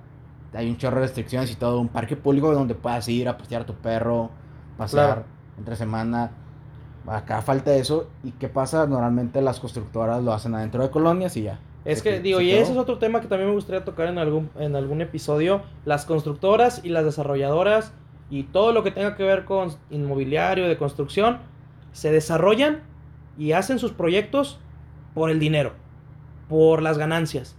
hay 0.53 0.69
un 0.69 0.77
chorro 0.77 0.97
de 0.97 1.03
restricciones 1.03 1.51
y 1.51 1.55
todo, 1.55 1.79
un 1.79 1.87
parque 1.87 2.15
público 2.15 2.53
donde 2.53 2.75
puedas 2.75 3.07
ir 3.07 3.27
a 3.29 3.37
pasear 3.37 3.61
a 3.61 3.65
tu 3.65 3.73
perro, 3.75 4.29
pasear 4.77 5.05
Claro. 5.07 5.23
entre 5.57 5.75
semana. 5.75 6.31
Acá 7.07 7.41
falta 7.41 7.73
eso, 7.73 8.09
y 8.23 8.31
qué 8.31 8.47
pasa, 8.47 8.85
normalmente 8.85 9.41
las 9.41 9.59
constructoras 9.59 10.21
lo 10.23 10.33
hacen 10.33 10.53
adentro 10.53 10.83
de 10.83 10.91
colonias 10.91 11.35
y 11.37 11.43
ya. 11.43 11.59
Es 11.83 12.03
que, 12.03 12.11
que- 12.11 12.19
digo, 12.19 12.41
y 12.41 12.51
ese 12.51 12.73
es 12.73 12.77
otro 12.77 12.99
tema 12.99 13.21
que 13.21 13.27
también 13.27 13.49
me 13.49 13.55
gustaría 13.55 13.83
tocar 13.83 14.07
en 14.07 14.19
algún, 14.19 14.51
en 14.59 14.75
algún 14.75 15.01
episodio. 15.01 15.61
Las 15.83 16.05
constructoras 16.05 16.81
y 16.83 16.89
las 16.89 17.03
desarrolladoras 17.05 17.91
y 18.29 18.43
todo 18.43 18.71
lo 18.71 18.83
que 18.83 18.91
tenga 18.91 19.15
que 19.15 19.23
ver 19.23 19.45
con 19.45 19.69
inmobiliario, 19.89 20.67
de 20.67 20.77
construcción, 20.77 21.39
se 21.91 22.11
desarrollan 22.11 22.81
y 23.37 23.53
hacen 23.53 23.79
sus 23.79 23.93
proyectos 23.93 24.59
por 25.15 25.31
el 25.31 25.39
dinero, 25.39 25.73
por 26.47 26.83
las 26.83 26.99
ganancias 26.99 27.55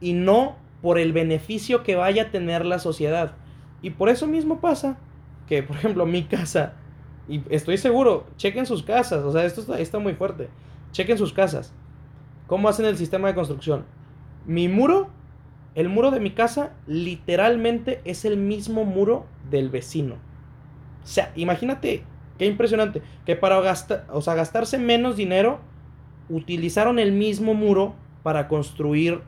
y 0.00 0.14
no 0.14 0.56
por 0.82 0.98
el 0.98 1.12
beneficio 1.12 1.82
que 1.82 1.96
vaya 1.96 2.24
a 2.24 2.30
tener 2.30 2.64
la 2.64 2.78
sociedad. 2.78 3.36
Y 3.82 3.90
por 3.90 4.08
eso 4.08 4.26
mismo 4.26 4.60
pasa 4.60 4.98
que, 5.46 5.62
por 5.62 5.76
ejemplo, 5.76 6.06
mi 6.06 6.24
casa, 6.24 6.74
y 7.28 7.42
estoy 7.50 7.78
seguro, 7.78 8.26
chequen 8.36 8.66
sus 8.66 8.82
casas, 8.82 9.24
o 9.24 9.32
sea, 9.32 9.44
esto 9.44 9.60
está, 9.60 9.78
está 9.78 9.98
muy 9.98 10.14
fuerte, 10.14 10.48
chequen 10.92 11.18
sus 11.18 11.32
casas. 11.32 11.72
¿Cómo 12.46 12.68
hacen 12.68 12.86
el 12.86 12.96
sistema 12.96 13.28
de 13.28 13.34
construcción? 13.34 13.84
Mi 14.46 14.68
muro, 14.68 15.08
el 15.74 15.88
muro 15.88 16.10
de 16.10 16.20
mi 16.20 16.30
casa, 16.30 16.72
literalmente 16.86 18.00
es 18.04 18.24
el 18.24 18.36
mismo 18.36 18.84
muro 18.84 19.26
del 19.50 19.68
vecino. 19.68 20.14
O 21.02 21.06
sea, 21.06 21.32
imagínate, 21.36 22.04
qué 22.38 22.46
impresionante, 22.46 23.02
que 23.24 23.36
para 23.36 23.60
gastar, 23.60 24.06
o 24.10 24.20
sea, 24.20 24.34
gastarse 24.34 24.78
menos 24.78 25.16
dinero, 25.16 25.60
utilizaron 26.28 26.98
el 26.98 27.12
mismo 27.12 27.54
muro 27.54 27.94
para 28.22 28.48
construir 28.48 29.22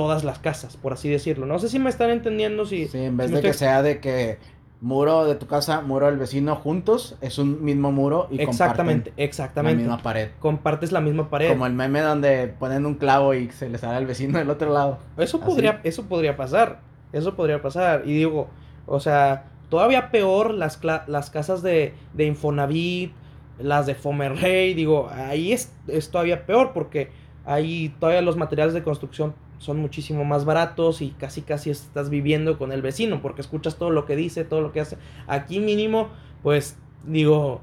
todas 0.00 0.24
las 0.24 0.38
casas, 0.38 0.78
por 0.78 0.94
así 0.94 1.10
decirlo. 1.10 1.44
No 1.44 1.58
sé 1.58 1.68
si 1.68 1.78
me 1.78 1.90
están 1.90 2.08
entendiendo, 2.08 2.64
si... 2.64 2.88
Sí, 2.88 2.98
en 3.04 3.18
vez 3.18 3.28
si 3.28 3.36
de 3.36 3.42
que 3.42 3.52
sea 3.52 3.82
de 3.82 4.00
que 4.00 4.38
muro 4.80 5.26
de 5.26 5.34
tu 5.34 5.46
casa, 5.46 5.82
muro 5.82 6.06
del 6.06 6.16
vecino 6.16 6.56
juntos, 6.56 7.16
es 7.20 7.38
un 7.38 7.62
mismo 7.62 7.92
muro 7.92 8.28
y 8.30 8.40
Exactamente, 8.40 9.10
comparten 9.10 9.14
la 9.18 9.24
exactamente. 9.24 9.76
misma 9.82 9.98
pared. 10.02 10.30
Compartes 10.38 10.90
la 10.90 11.02
misma 11.02 11.28
pared. 11.28 11.50
Como 11.50 11.66
el 11.66 11.74
meme 11.74 12.00
donde 12.00 12.48
ponen 12.48 12.86
un 12.86 12.94
clavo 12.94 13.34
y 13.34 13.50
se 13.50 13.68
le 13.68 13.76
sale 13.76 13.96
al 13.98 14.06
vecino 14.06 14.38
del 14.38 14.48
otro 14.48 14.72
lado. 14.72 14.98
Eso 15.18 15.36
Así. 15.36 15.46
podría, 15.46 15.80
eso 15.84 16.04
podría 16.06 16.34
pasar. 16.34 16.80
Eso 17.12 17.36
podría 17.36 17.60
pasar. 17.60 18.04
Y 18.06 18.14
digo, 18.14 18.48
o 18.86 19.00
sea, 19.00 19.44
todavía 19.68 20.10
peor 20.10 20.54
las, 20.54 20.80
las 20.82 21.28
casas 21.28 21.60
de, 21.60 21.92
de 22.14 22.24
Infonavit, 22.24 23.12
las 23.58 23.84
de 23.84 23.94
Fomerrey. 23.94 24.72
Digo, 24.72 25.10
ahí 25.12 25.52
es, 25.52 25.74
es 25.88 26.10
todavía 26.10 26.46
peor 26.46 26.72
porque 26.72 27.10
ahí 27.44 27.94
todavía 28.00 28.22
los 28.22 28.38
materiales 28.38 28.72
de 28.72 28.82
construcción 28.82 29.34
son 29.60 29.78
muchísimo 29.78 30.24
más 30.24 30.46
baratos 30.46 31.02
y 31.02 31.10
casi 31.10 31.42
casi 31.42 31.68
estás 31.68 32.08
viviendo 32.08 32.56
con 32.56 32.72
el 32.72 32.80
vecino 32.80 33.20
porque 33.20 33.42
escuchas 33.42 33.76
todo 33.76 33.90
lo 33.90 34.06
que 34.06 34.16
dice, 34.16 34.44
todo 34.44 34.62
lo 34.62 34.72
que 34.72 34.80
hace. 34.80 34.96
Aquí 35.26 35.60
mínimo, 35.60 36.08
pues 36.42 36.78
digo, 37.04 37.60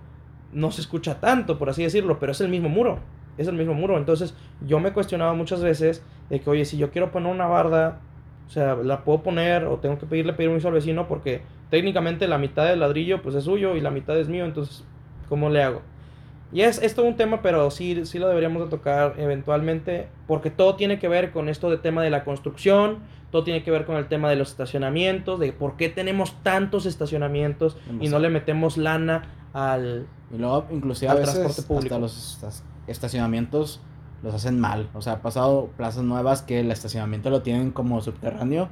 no 0.54 0.70
se 0.72 0.82
escucha 0.82 1.20
tanto, 1.20 1.58
por 1.58 1.72
así 1.72 1.82
decirlo, 1.82 2.20
pero 2.20 2.34
es 2.34 2.42
el 2.42 2.50
mismo 2.50 2.70
muro. 2.70 3.00
Es 3.40 3.48
el 3.48 3.56
mismo 3.56 3.74
muro. 3.74 3.98
Entonces, 3.98 4.36
yo 4.62 4.80
me 4.80 4.94
cuestionaba 4.94 5.34
muchas 5.34 5.62
veces 5.64 6.04
de 6.30 6.40
que, 6.40 6.50
oye, 6.50 6.66
si 6.66 6.78
yo 6.78 6.92
quiero 6.92 7.12
poner 7.12 7.34
una 7.34 7.48
barda, 7.48 8.00
o 8.46 8.50
sea, 8.52 8.76
la 8.76 9.04
puedo 9.04 9.24
poner 9.24 9.66
o 9.66 9.78
tengo 9.78 9.98
que 9.98 10.06
pedirle 10.06 10.34
permiso 10.34 10.68
al 10.68 10.76
vecino 10.76 11.08
porque 11.08 11.42
técnicamente 11.72 12.28
la 12.28 12.38
mitad 12.38 12.68
del 12.68 12.80
ladrillo 12.80 13.24
pues 13.24 13.34
es 13.36 13.44
suyo 13.44 13.76
y 13.76 13.82
la 13.82 13.90
mitad 13.90 14.18
es 14.20 14.30
mío, 14.30 14.46
entonces, 14.46 14.86
¿cómo 15.28 15.50
le 15.50 15.64
hago? 15.64 15.82
Y 16.52 16.62
es, 16.62 16.82
es 16.82 16.96
todo 16.96 17.06
un 17.06 17.18
tema, 17.18 17.42
pero 17.42 17.70
sí, 17.72 18.06
sí 18.06 18.20
lo 18.20 18.28
deberíamos 18.28 18.64
de 18.64 18.70
tocar 18.70 19.16
eventualmente, 19.18 20.08
porque 20.28 20.50
todo 20.50 20.76
tiene 20.76 20.98
que 21.00 21.08
ver 21.08 21.32
con 21.32 21.50
esto 21.50 21.70
de 21.70 21.78
tema 21.78 22.04
de 22.04 22.10
la 22.10 22.24
construcción, 22.24 23.00
todo 23.32 23.44
tiene 23.44 23.64
que 23.64 23.72
ver 23.72 23.86
con 23.86 23.98
el 23.98 24.08
tema 24.08 24.30
de 24.30 24.38
los 24.38 24.50
estacionamientos, 24.52 25.40
de 25.40 25.52
por 25.52 25.76
qué 25.76 25.90
tenemos 25.90 26.42
tantos 26.44 26.86
estacionamientos 26.86 27.78
y 28.00 28.08
no 28.08 28.20
le 28.20 28.30
metemos 28.30 28.78
lana 28.78 29.24
al... 29.54 30.08
Y 30.34 30.38
luego, 30.38 30.66
inclusive 30.72 31.12
Al 31.12 31.18
a 31.18 31.20
veces, 31.22 31.36
transporte 31.36 31.62
público. 31.68 31.96
hasta 31.96 32.00
los 32.00 32.64
estacionamientos 32.88 33.82
los 34.24 34.34
hacen 34.34 34.60
mal. 34.60 34.90
O 34.94 35.02
sea, 35.02 35.14
ha 35.14 35.22
pasado 35.22 35.70
plazas 35.76 36.04
nuevas 36.04 36.42
que 36.42 36.62
el 36.62 36.72
estacionamiento 36.72 37.30
lo 37.30 37.42
tienen 37.42 37.72
como 37.72 38.02
subterráneo 38.02 38.70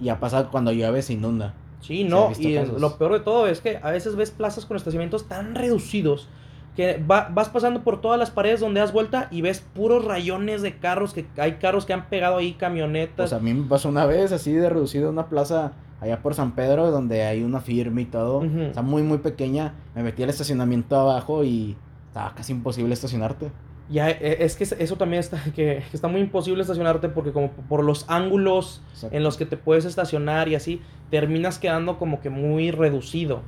Y 0.00 0.08
ha 0.10 0.20
pasado 0.20 0.50
cuando 0.50 0.72
llueve 0.72 1.02
se 1.02 1.14
inunda. 1.14 1.54
Sí, 1.80 2.04
no, 2.04 2.32
y 2.36 2.56
casos. 2.56 2.80
lo 2.80 2.98
peor 2.98 3.12
de 3.12 3.20
todo 3.20 3.46
es 3.46 3.60
que 3.60 3.78
a 3.80 3.90
veces 3.92 4.16
ves 4.16 4.32
plazas 4.32 4.66
con 4.66 4.76
estacionamientos 4.76 5.28
tan 5.28 5.54
reducidos 5.54 6.28
que 6.76 7.02
va- 7.10 7.28
vas 7.32 7.48
pasando 7.48 7.82
por 7.82 8.00
todas 8.00 8.18
las 8.18 8.30
paredes 8.30 8.60
donde 8.60 8.80
das 8.80 8.92
vuelta 8.92 9.28
y 9.30 9.40
ves 9.40 9.60
puros 9.60 10.04
rayones 10.04 10.60
de 10.62 10.76
carros, 10.78 11.14
que 11.14 11.24
hay 11.38 11.52
carros 11.54 11.86
que 11.86 11.92
han 11.94 12.06
pegado 12.08 12.36
ahí, 12.36 12.52
camionetas. 12.52 13.30
Pues 13.30 13.32
a 13.32 13.40
mí 13.40 13.54
me 13.54 13.66
pasó 13.66 13.88
una 13.88 14.04
vez 14.06 14.30
así 14.32 14.52
de 14.52 14.68
reducido 14.68 15.08
una 15.10 15.26
plaza 15.28 15.72
allá 16.00 16.20
por 16.22 16.34
San 16.34 16.52
Pedro 16.54 16.90
donde 16.90 17.22
hay 17.24 17.42
una 17.42 17.60
firma 17.60 18.00
y 18.02 18.04
todo. 18.04 18.44
Está 18.44 18.82
muy 18.82 19.02
muy 19.02 19.18
pequeña. 19.18 19.72
Me 19.94 20.02
metí 20.02 20.22
al 20.22 20.28
estacionamiento 20.30 20.96
abajo 21.00 21.42
y 21.44 21.76
estaba 22.08 22.34
casi 22.34 22.52
imposible 22.52 22.92
estacionarte. 22.92 23.50
Ya, 23.88 24.10
e- 24.10 24.44
es 24.44 24.56
que 24.56 24.64
eso 24.64 24.96
también 24.96 25.20
está, 25.20 25.42
que, 25.54 25.82
que 25.90 25.94
está 25.94 26.08
muy 26.08 26.20
imposible 26.20 26.60
estacionarte 26.60 27.08
porque 27.08 27.32
como 27.32 27.50
por 27.52 27.82
los 27.84 28.04
ángulos 28.08 28.82
Exacto. 28.92 29.16
en 29.16 29.22
los 29.22 29.36
que 29.38 29.46
te 29.46 29.56
puedes 29.56 29.84
estacionar 29.86 30.48
y 30.48 30.56
así, 30.56 30.82
terminas 31.10 31.58
quedando 31.58 31.96
como 31.98 32.20
que 32.20 32.28
muy 32.28 32.70
reducido 32.72 33.40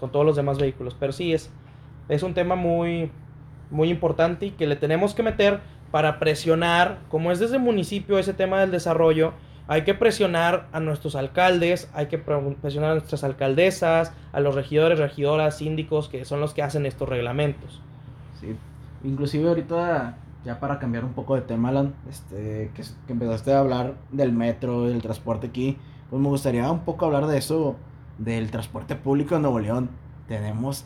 con 0.00 0.10
todos 0.10 0.26
los 0.26 0.34
demás 0.36 0.58
vehículos. 0.58 0.96
Pero 0.98 1.12
sí, 1.12 1.32
es, 1.34 1.50
es 2.08 2.22
un 2.22 2.34
tema 2.34 2.54
muy, 2.54 3.10
muy 3.70 3.90
importante 3.90 4.46
y 4.46 4.50
que 4.50 4.66
le 4.66 4.76
tenemos 4.76 5.14
que 5.14 5.22
meter 5.22 5.60
para 5.90 6.18
presionar, 6.18 6.98
como 7.08 7.30
es 7.30 7.38
desde 7.38 7.56
el 7.56 7.62
municipio 7.62 8.18
ese 8.18 8.34
tema 8.34 8.60
del 8.60 8.70
desarrollo, 8.70 9.32
hay 9.66 9.82
que 9.84 9.94
presionar 9.94 10.66
a 10.72 10.80
nuestros 10.80 11.14
alcaldes, 11.14 11.88
hay 11.94 12.06
que 12.06 12.18
pre- 12.18 12.56
presionar 12.60 12.90
a 12.90 12.94
nuestras 12.94 13.24
alcaldesas, 13.24 14.12
a 14.32 14.40
los 14.40 14.54
regidores, 14.54 14.98
regidoras, 14.98 15.56
síndicos, 15.56 16.08
que 16.08 16.24
son 16.24 16.40
los 16.40 16.52
que 16.52 16.62
hacen 16.62 16.84
estos 16.84 17.08
reglamentos. 17.08 17.80
Sí. 18.40 18.56
Inclusive 19.04 19.48
ahorita, 19.48 20.16
ya 20.44 20.60
para 20.60 20.78
cambiar 20.78 21.04
un 21.04 21.12
poco 21.12 21.34
de 21.34 21.42
tema, 21.42 21.70
Alan, 21.70 21.94
este, 22.10 22.70
que, 22.74 22.82
que 23.06 23.12
empezaste 23.12 23.52
a 23.52 23.60
hablar 23.60 23.94
del 24.10 24.32
metro, 24.32 24.82
del 24.84 25.00
transporte 25.00 25.46
aquí, 25.46 25.78
pues 26.10 26.20
me 26.20 26.28
gustaría 26.28 26.70
un 26.70 26.80
poco 26.80 27.06
hablar 27.06 27.26
de 27.26 27.38
eso, 27.38 27.76
del 28.18 28.50
transporte 28.50 28.96
público 28.96 29.36
en 29.36 29.42
Nuevo 29.42 29.60
León. 29.60 29.88
Tenemos, 30.28 30.84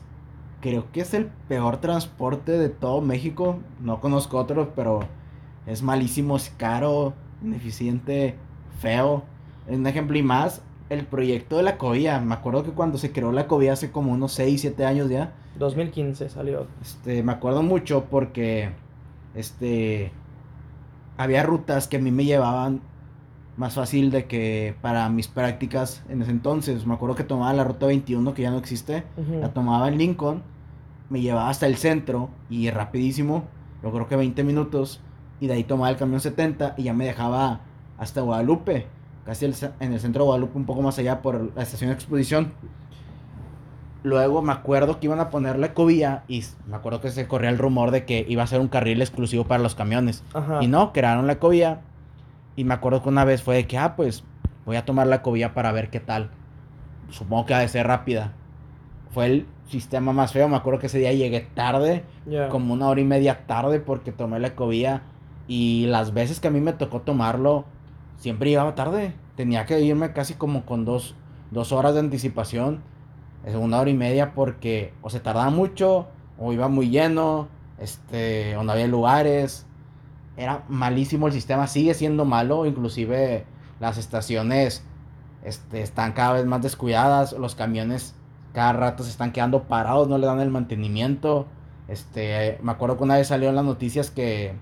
creo 0.61 0.91
que 0.93 1.01
es 1.01 1.15
el 1.15 1.27
peor 1.49 1.79
transporte 1.79 2.53
de 2.53 2.69
todo 2.69 3.01
México. 3.01 3.59
No 3.81 4.01
conozco 4.01 4.39
otros, 4.39 4.69
pero 4.75 5.01
es 5.67 5.83
malísimo, 5.83 6.37
es 6.37 6.51
caro, 6.57 7.15
ineficiente, 7.43 8.37
feo. 8.81 9.25
Un 9.67 9.87
ejemplo 9.87 10.17
y 10.17 10.23
más, 10.23 10.63
el 10.89 11.05
proyecto 11.07 11.57
de 11.57 11.63
la 11.63 11.79
covía. 11.79 12.21
Me 12.21 12.35
acuerdo 12.35 12.65
que 12.65 12.71
cuando 12.71 12.99
se 12.99 13.13
creó 13.13 13.33
la 13.33 13.47
covía 13.47 13.75
hace 13.75 13.91
como 13.91 14.13
unos 14.13 14.33
6, 14.33 14.61
7 14.61 14.85
años 14.85 15.11
ya. 15.11 15.35
2015 15.59 16.29
salió. 16.29 16.67
Este, 16.81 17.23
me 17.23 17.33
acuerdo 17.33 17.63
mucho 17.63 18.07
porque 18.11 18.71
este 19.35 20.13
había 21.17 21.43
rutas 21.43 21.89
que 21.89 21.97
a 21.97 22.01
mí 22.01 22.11
me 22.13 22.25
llevaban 22.25 22.81
más 23.59 23.75
fácil 23.75 24.11
de 24.11 24.27
que 24.27 24.77
para 24.81 25.09
mis 25.11 25.27
prácticas 25.27 26.03
en 26.09 26.23
ese 26.23 26.31
entonces. 26.31 26.87
Me 26.87 26.95
acuerdo 26.95 27.17
que 27.17 27.25
tomaba 27.25 27.53
la 27.53 27.65
ruta 27.65 27.87
21 27.87 28.33
que 28.33 28.43
ya 28.43 28.51
no 28.51 28.59
existe, 28.59 29.03
la 29.41 29.53
tomaba 29.53 29.89
en 29.89 29.99
Lincoln, 29.99 30.43
me 31.11 31.21
llevaba 31.21 31.51
hasta 31.51 31.67
el 31.67 31.77
centro 31.77 32.31
y 32.49 32.71
rapidísimo, 32.71 33.45
yo 33.83 33.91
creo 33.91 34.09
que 34.09 34.17
20 34.17 34.45
minutos 34.45 35.01
y 35.41 35.49
de 35.49 35.55
ahí 35.55 35.65
tomaba 35.65 35.91
el 35.91 35.97
camión 35.97 36.21
70 36.21 36.75
y 36.79 36.85
ya 36.85 36.95
me 36.95 37.05
dejaba 37.05 37.61
hasta 37.99 38.21
Guadalupe, 38.21 38.87
casi 39.27 39.47
el 39.47 39.55
en 39.81 39.93
el 39.93 40.01
centro 40.01 40.23
de 40.23 40.27
Guadalupe 40.27 40.57
un 40.57 40.65
poco 40.65 40.81
más 40.83 40.99
allá 41.01 41.21
por 41.21 41.53
la 41.57 41.63
estación 41.63 41.91
de 41.91 41.95
exposición. 41.95 42.53
Luego 44.05 44.41
me 44.41 44.53
acuerdo 44.53 45.01
que 45.01 45.07
iban 45.07 45.19
a 45.19 45.31
poner 45.31 45.59
la 45.59 45.67
ecovía 45.67 46.23
y 46.29 46.45
me 46.69 46.77
acuerdo 46.77 47.01
que 47.01 47.11
se 47.11 47.27
corría 47.27 47.51
el 47.51 47.59
rumor 47.59 47.91
de 47.91 48.05
que 48.05 48.25
iba 48.29 48.45
a 48.45 48.47
ser 48.47 48.61
un 48.61 48.69
carril 48.69 49.03
exclusivo 49.03 49.45
para 49.45 49.61
los 49.61 49.75
camiones. 49.75 50.23
Ajá. 50.33 50.63
Y 50.63 50.69
no, 50.69 50.93
crearon 50.93 51.27
la 51.27 51.33
ecovía. 51.33 51.81
Y 52.59 52.65
me 52.65 52.75
acuerdo 52.75 53.05
que 53.05 53.09
una 53.09 53.25
vez 53.25 53.45
fue 53.45 53.55
de 53.55 53.69
que, 53.69 53.79
ah, 53.79 53.95
pues 53.95 54.25
voy 54.67 54.75
a 54.75 54.85
tomar 54.85 55.07
la 55.07 55.17
ecovía 55.17 55.55
para 55.55 55.71
ver 55.71 55.91
qué 55.91 56.01
tal. 56.01 56.33
Supongo 57.09 57.47
que 57.47 57.55
ha 57.55 57.61
de 57.61 57.69
ser 57.69 57.87
rápida. 57.87 58.33
Fue 59.13 59.27
el 59.27 59.47
sistema 59.69 60.13
más 60.13 60.33
feo. 60.33 60.49
Me 60.49 60.57
acuerdo 60.57 60.81
que 60.81 60.87
ese 60.87 60.99
día 60.99 61.13
llegué 61.13 61.39
tarde, 61.39 62.03
como 62.51 62.75
una 62.75 62.89
hora 62.89 63.01
y 63.01 63.05
media 63.05 63.47
tarde, 63.47 63.79
porque 63.79 64.11
tomé 64.11 64.41
la 64.41 64.49
ecovía. 64.49 65.03
Y 65.47 65.87
las 65.87 66.13
veces 66.13 66.41
que 66.41 66.49
a 66.49 66.51
mí 66.51 66.61
me 66.61 66.73
tocó 66.73 67.03
tomarlo, 67.03 67.65
siempre 68.17 68.51
llegaba 68.51 68.75
tarde. 68.75 69.15
Tenía 69.37 69.65
que 69.65 69.81
irme 69.81 70.13
casi 70.13 70.35
como 70.35 70.67
con 70.67 70.85
dos, 70.85 71.15
dos 71.53 71.71
horas 71.71 71.95
de 71.95 72.01
anticipación. 72.01 72.83
Es 73.45 73.55
una 73.55 73.79
hora 73.79 73.91
y 73.91 73.95
media 73.95 74.35
porque 74.35 74.93
o 75.01 75.11
se 75.11 75.21
tardaba 75.21 75.51
mucho, 75.51 76.09
o 76.37 76.53
iba 76.53 76.67
muy 76.67 76.91
lleno, 76.91 77.47
este, 77.79 78.57
o 78.57 78.65
no 78.65 78.73
había 78.73 78.89
lugares. 78.89 79.68
Era 80.39 80.65
malísimo 80.69 81.27
el 81.27 81.35
sistema, 81.35 81.67
sigue 81.67 81.93
siendo 81.93 82.25
malo, 82.25 82.65
inclusive 82.65 83.45
las 83.81 83.99
estaciones 83.99 84.85
este, 85.43 85.83
están 85.83 86.13
cada 86.13 86.35
vez 86.35 86.47
más 86.47 86.63
descuidadas, 86.63 87.33
los 87.33 87.55
camiones 87.55 88.15
cada 88.53 88.73
rato 88.73 89.05
se 89.05 89.11
están 89.11 89.33
quedando 89.33 89.65
parados, 89.65 90.09
no 90.09 90.19
le 90.19 90.27
dan 90.27 90.41
el 90.41 90.51
mantenimiento. 90.51 91.47
Este, 91.87 92.59
me 92.63 92.73
acuerdo 92.73 92.97
que 92.97 93.05
una 93.05 93.17
vez 93.17 93.29
salió 93.29 93.49
en 93.49 93.55
las 93.55 93.65
noticias 93.65 94.11
que, 94.11 94.55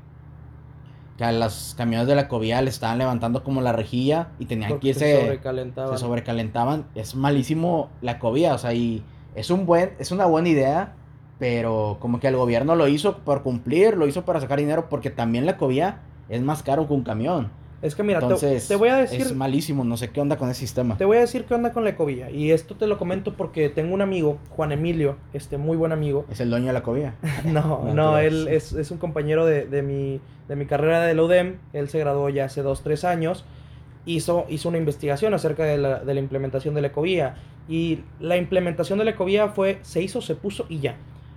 que 1.16 1.24
a 1.24 1.32
los 1.32 1.74
camiones 1.76 2.06
de 2.06 2.14
la 2.14 2.28
covía 2.28 2.60
le 2.62 2.70
estaban 2.70 2.98
levantando 2.98 3.42
como 3.42 3.60
la 3.60 3.72
rejilla 3.72 4.28
y 4.38 4.46
tenían 4.46 4.70
Porque 4.70 4.82
que 4.82 4.88
irse 4.88 5.16
se 5.16 5.20
sobrecalentaba. 5.22 5.92
se 5.92 5.98
sobrecalentaban. 5.98 6.86
Es 6.94 7.14
malísimo 7.14 7.90
la 8.00 8.18
cobía, 8.18 8.54
o 8.54 8.58
sea, 8.58 8.74
y 8.74 9.02
es 9.34 9.50
un 9.50 9.66
buen, 9.66 9.92
es 9.98 10.10
una 10.10 10.26
buena 10.26 10.48
idea, 10.48 10.94
pero 11.38 11.98
como 12.00 12.20
que 12.20 12.28
el 12.28 12.36
gobierno 12.36 12.74
lo 12.74 12.88
hizo 12.88 13.18
por 13.18 13.42
cumplir, 13.42 13.96
lo 13.96 14.06
hizo 14.06 14.24
para 14.24 14.40
sacar 14.40 14.58
dinero, 14.58 14.88
porque 14.88 15.10
también 15.10 15.46
la 15.46 15.56
cobía 15.56 16.00
es 16.28 16.42
más 16.42 16.62
caro 16.62 16.86
que 16.86 16.94
un 16.94 17.02
camión. 17.02 17.50
Es 17.82 17.94
que 17.94 18.02
mira, 18.02 18.20
Entonces, 18.20 18.66
te, 18.66 18.74
voy 18.74 18.88
a 18.88 18.96
decir, 18.96 19.20
es 19.20 19.34
malísimo, 19.34 19.84
no 19.84 19.96
sé 19.98 20.08
qué 20.08 20.20
onda 20.20 20.38
con 20.38 20.48
ese 20.48 20.60
sistema. 20.60 20.96
te 20.96 21.04
voy 21.04 21.18
a 21.18 21.20
decir 21.20 21.44
qué 21.44 21.54
onda 21.54 21.72
con 21.72 21.84
la 21.84 21.90
ecovía. 21.90 22.30
Y 22.30 22.50
esto 22.50 22.74
te 22.74 22.86
lo 22.86 22.96
comento 22.98 23.34
porque 23.34 23.68
tengo 23.68 23.94
un 23.94 24.00
amigo, 24.00 24.38
Juan 24.50 24.72
Emilio, 24.72 25.16
este 25.34 25.58
muy 25.58 25.76
buen 25.76 25.92
amigo. 25.92 26.24
Es 26.30 26.40
el 26.40 26.48
dueño 26.48 26.68
de 26.68 26.72
la 26.72 26.82
cobía. 26.82 27.14
No, 27.44 27.84
No, 27.94 28.18
él 28.18 28.48
es, 28.48 28.72
es 28.72 28.90
un 28.90 28.98
compañero 28.98 29.44
de, 29.44 29.66
de 29.66 29.82
mi, 29.82 30.20
de 30.48 30.56
mi 30.56 30.66
carrera 30.66 31.02
de 31.02 31.14
la 31.14 31.22
UDEM. 31.22 31.58
Él 31.74 31.88
se 31.88 31.98
graduó 31.98 32.28
ya 32.30 32.46
hace 32.46 32.62
dos, 32.62 32.82
tres 32.82 33.04
años. 33.04 33.44
Hizo, 34.06 34.46
hizo 34.48 34.68
una 34.68 34.78
investigación 34.78 35.34
acerca 35.34 35.64
de 35.64 35.76
la, 35.76 36.00
de 36.00 36.14
la 36.14 36.20
implementación 36.20 36.74
de 36.74 36.80
la 36.80 36.88
ecovía. 36.88 37.36
Y 37.68 38.00
la 38.20 38.36
implementación 38.36 38.98
de 38.98 39.04
la 39.04 39.10
ecovía 39.10 39.48
fue, 39.48 39.78
se 39.82 40.02
hizo, 40.02 40.22
se 40.22 40.34
puso 40.34 40.64
y 40.68 40.78
ya. 40.80 40.96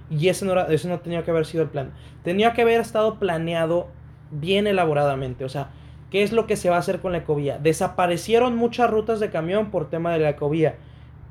Y 0.10 0.30
ese 0.30 0.46
no, 0.46 0.54
era, 0.54 0.64
ese 0.74 0.88
no 0.88 1.00
tenía 1.00 1.24
que 1.24 1.32
haber 1.32 1.46
sido 1.46 1.64
el 1.64 1.70
plan. 1.70 1.92
Tenía 2.24 2.54
que 2.54 2.64
haber 2.64 2.82
estado 2.82 3.20
planeado 3.20 3.88
bien 4.32 4.68
elaboradamente. 4.68 5.46
O 5.46 5.50
sea, 5.50 5.70
¿qué 6.10 6.24
es 6.24 6.32
lo 6.32 6.48
que 6.48 6.56
se 6.56 6.70
va 6.70 6.78
a 6.78 6.80
hacer 6.80 7.00
con 7.00 7.12
la 7.12 7.20
ecovía? 7.20 7.58
Desaparecieron 7.58 8.56
muchas 8.56 8.90
rutas 8.90 9.20
de 9.20 9.30
camión 9.30 9.72
por 9.72 9.90
tema 9.90 10.12
de 10.14 10.20
la 10.20 10.30
ecovía. 10.30 10.76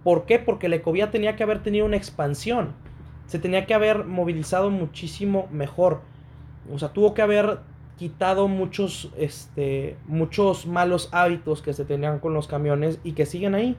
¿Por 0.04 0.26
qué? 0.26 0.38
Porque 0.38 0.68
la 0.68 0.76
ecovía 0.76 1.10
tenía 1.10 1.36
que 1.36 1.42
haber 1.42 1.62
tenido 1.62 1.86
una 1.86 1.96
expansión. 1.96 2.74
Se 3.26 3.38
tenía 3.38 3.66
que 3.66 3.74
haber 3.74 4.04
movilizado 4.04 4.70
muchísimo 4.70 5.48
mejor. 5.50 6.00
O 6.72 6.78
sea, 6.78 6.90
tuvo 6.90 7.14
que 7.14 7.22
haber 7.22 7.58
quitado 7.98 8.46
muchos, 8.46 9.10
este, 9.18 9.96
muchos 10.06 10.66
malos 10.66 11.08
hábitos 11.12 11.62
que 11.62 11.72
se 11.72 11.84
tenían 11.84 12.20
con 12.20 12.32
los 12.32 12.46
camiones 12.46 13.00
y 13.02 13.12
que 13.12 13.26
siguen 13.26 13.54
ahí. 13.54 13.76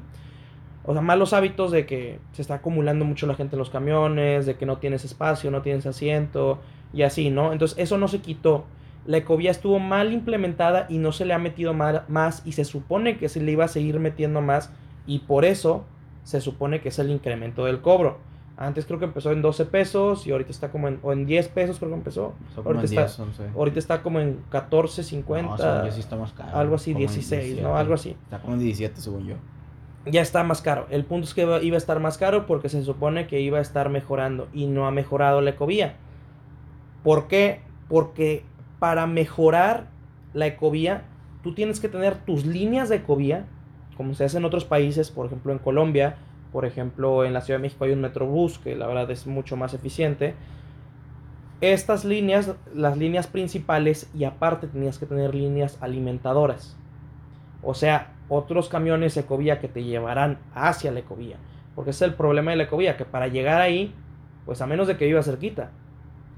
O 0.89 0.93
sea, 0.93 1.02
malos 1.04 1.34
hábitos 1.34 1.69
de 1.71 1.86
que 1.86 2.19
se 2.32 2.41
está 2.41 2.56
acumulando 2.56 3.06
mucho 3.06 3.28
la 3.28 3.36
gente 3.36 3.56
en 3.56 3.60
los 3.60 3.69
camiones, 3.69 4.47
de 4.47 4.56
que 4.56 4.65
no 4.65 4.78
tienes 4.80 5.06
espacio, 5.06 5.52
no 5.52 5.62
tienes 5.62 5.86
asiento 5.86 6.58
y 6.93 7.04
así, 7.04 7.30
¿no? 7.30 7.54
Entonces 7.54 7.78
eso 7.78 7.99
no 7.99 8.08
se 8.08 8.21
quitó. 8.21 8.63
La 9.06 9.17
ecovía 9.17 9.52
estuvo 9.52 9.78
mal 9.78 10.12
implementada 10.12 10.88
y 10.89 10.97
no 10.97 11.12
se 11.12 11.25
le 11.25 11.34
ha 11.36 11.38
metido 11.38 11.75
mal- 11.75 12.06
más 12.08 12.41
y 12.43 12.54
se 12.54 12.65
supone 12.65 13.17
que 13.17 13.30
se 13.30 13.39
le 13.39 13.52
iba 13.52 13.65
a 13.65 13.67
seguir 13.67 13.99
metiendo 13.99 14.41
más 14.41 14.71
y 15.06 15.19
por 15.19 15.45
eso 15.45 15.84
se 16.23 16.41
supone 16.41 16.82
que 16.82 16.89
es 16.89 16.97
el 16.97 17.12
incremento 17.12 17.65
del 17.65 17.82
cobro. 17.82 18.17
Antes 18.58 18.86
creo 18.88 18.97
que 18.97 19.06
empezó 19.06 19.32
en 19.32 19.43
12 19.43 19.65
pesos 19.65 20.25
y 20.25 20.32
ahorita 20.32 20.49
está 20.52 20.69
como 20.71 20.88
en, 20.88 20.99
o 21.04 21.13
en 21.13 21.25
10 21.28 21.49
pesos 21.49 21.78
creo 21.78 21.91
que 21.91 21.97
empezó. 21.97 22.34
Ahorita 22.58 22.86
está, 22.86 23.02
10, 23.02 23.19
11. 23.19 23.43
ahorita 23.56 23.78
está 23.80 24.02
como 24.02 24.19
en 24.19 24.39
14, 24.49 25.04
50, 25.04 25.52
No, 25.52 25.58
según 25.58 25.86
yo 25.86 25.91
sí 25.91 25.99
está 25.99 26.15
más 26.17 26.34
caro. 26.34 26.58
algo 26.58 26.75
así, 26.75 26.93
como 26.93 27.06
en 27.06 27.12
16, 27.12 27.41
17. 27.43 27.62
¿no? 27.67 27.78
Algo 27.78 27.93
así. 27.93 28.10
Está 28.23 28.39
como 28.39 28.54
en 28.56 28.60
17 28.62 28.99
según 29.02 29.28
yo. 29.28 29.36
Ya 30.06 30.22
está 30.22 30.44
más 30.44 30.62
caro. 30.62 30.88
El 30.90 31.06
punto 31.06 31.28
es 31.28 31.34
que 31.34 31.42
iba 31.62 31.76
a 31.76 31.78
estar 31.78 32.00
más 32.00 32.18
caro 32.18 32.46
porque 32.46 32.70
se 32.70 32.84
supone 32.84 33.28
que 33.28 33.42
iba 33.42 33.58
a 33.58 33.62
estar 33.62 33.90
mejorando 33.90 34.48
y 34.54 34.68
no 34.68 34.88
ha 34.88 34.92
mejorado 34.92 35.42
la 35.42 35.52
ecovía. 35.52 35.96
¿Por 37.04 37.28
qué? 37.28 37.62
Porque 37.88 38.44
para 38.80 39.08
mejorar 39.08 39.88
la 40.34 40.48
ecovía, 40.48 41.04
tú 41.44 41.54
tienes 41.54 41.80
que 41.80 41.90
tener 41.90 42.16
tus 42.16 42.46
líneas 42.46 42.90
de 42.90 42.98
ecovía, 42.98 43.46
como 43.98 44.14
se 44.14 44.24
hace 44.24 44.38
en 44.38 44.46
otros 44.46 44.66
países, 44.66 45.12
por 45.12 45.26
ejemplo 45.26 45.52
en 45.52 45.60
Colombia, 45.60 46.18
por 46.52 46.66
ejemplo 46.66 47.26
en 47.26 47.34
la 47.34 47.42
Ciudad 47.42 47.60
de 47.60 47.64
México 47.64 47.84
hay 47.84 47.92
un 47.92 48.02
Metrobús 48.02 48.58
que 48.58 48.76
la 48.76 48.88
verdad 48.88 49.12
es 49.12 49.28
mucho 49.28 49.58
más 49.58 49.74
eficiente. 49.74 50.34
Estas 51.62 52.06
líneas, 52.06 52.56
las 52.74 52.98
líneas 52.98 53.28
principales 53.28 54.10
y 54.16 54.24
aparte 54.24 54.68
tenías 54.68 54.98
que 54.98 55.06
tener 55.06 55.36
líneas 55.36 55.78
alimentadoras. 55.82 56.78
O 57.62 57.74
sea, 57.74 58.14
otros 58.30 58.70
camiones 58.70 59.18
ecovía 59.18 59.60
que 59.60 59.68
te 59.68 59.84
llevarán 59.84 60.39
hacia 60.54 60.92
la 60.92 61.00
ecovía. 61.00 61.38
Porque 61.76 61.92
ese 61.92 62.06
es 62.06 62.12
el 62.12 62.15
problema 62.15 62.52
de 62.52 62.58
la 62.58 62.63
ecovía, 62.63 62.96
que 62.96 63.06
para 63.06 63.28
llegar 63.28 63.60
ahí, 63.60 63.94
pues 64.46 64.62
a 64.62 64.68
menos 64.68 64.88
de 64.88 64.98
que 64.98 65.06
viva 65.06 65.24
cerquita, 65.24 65.72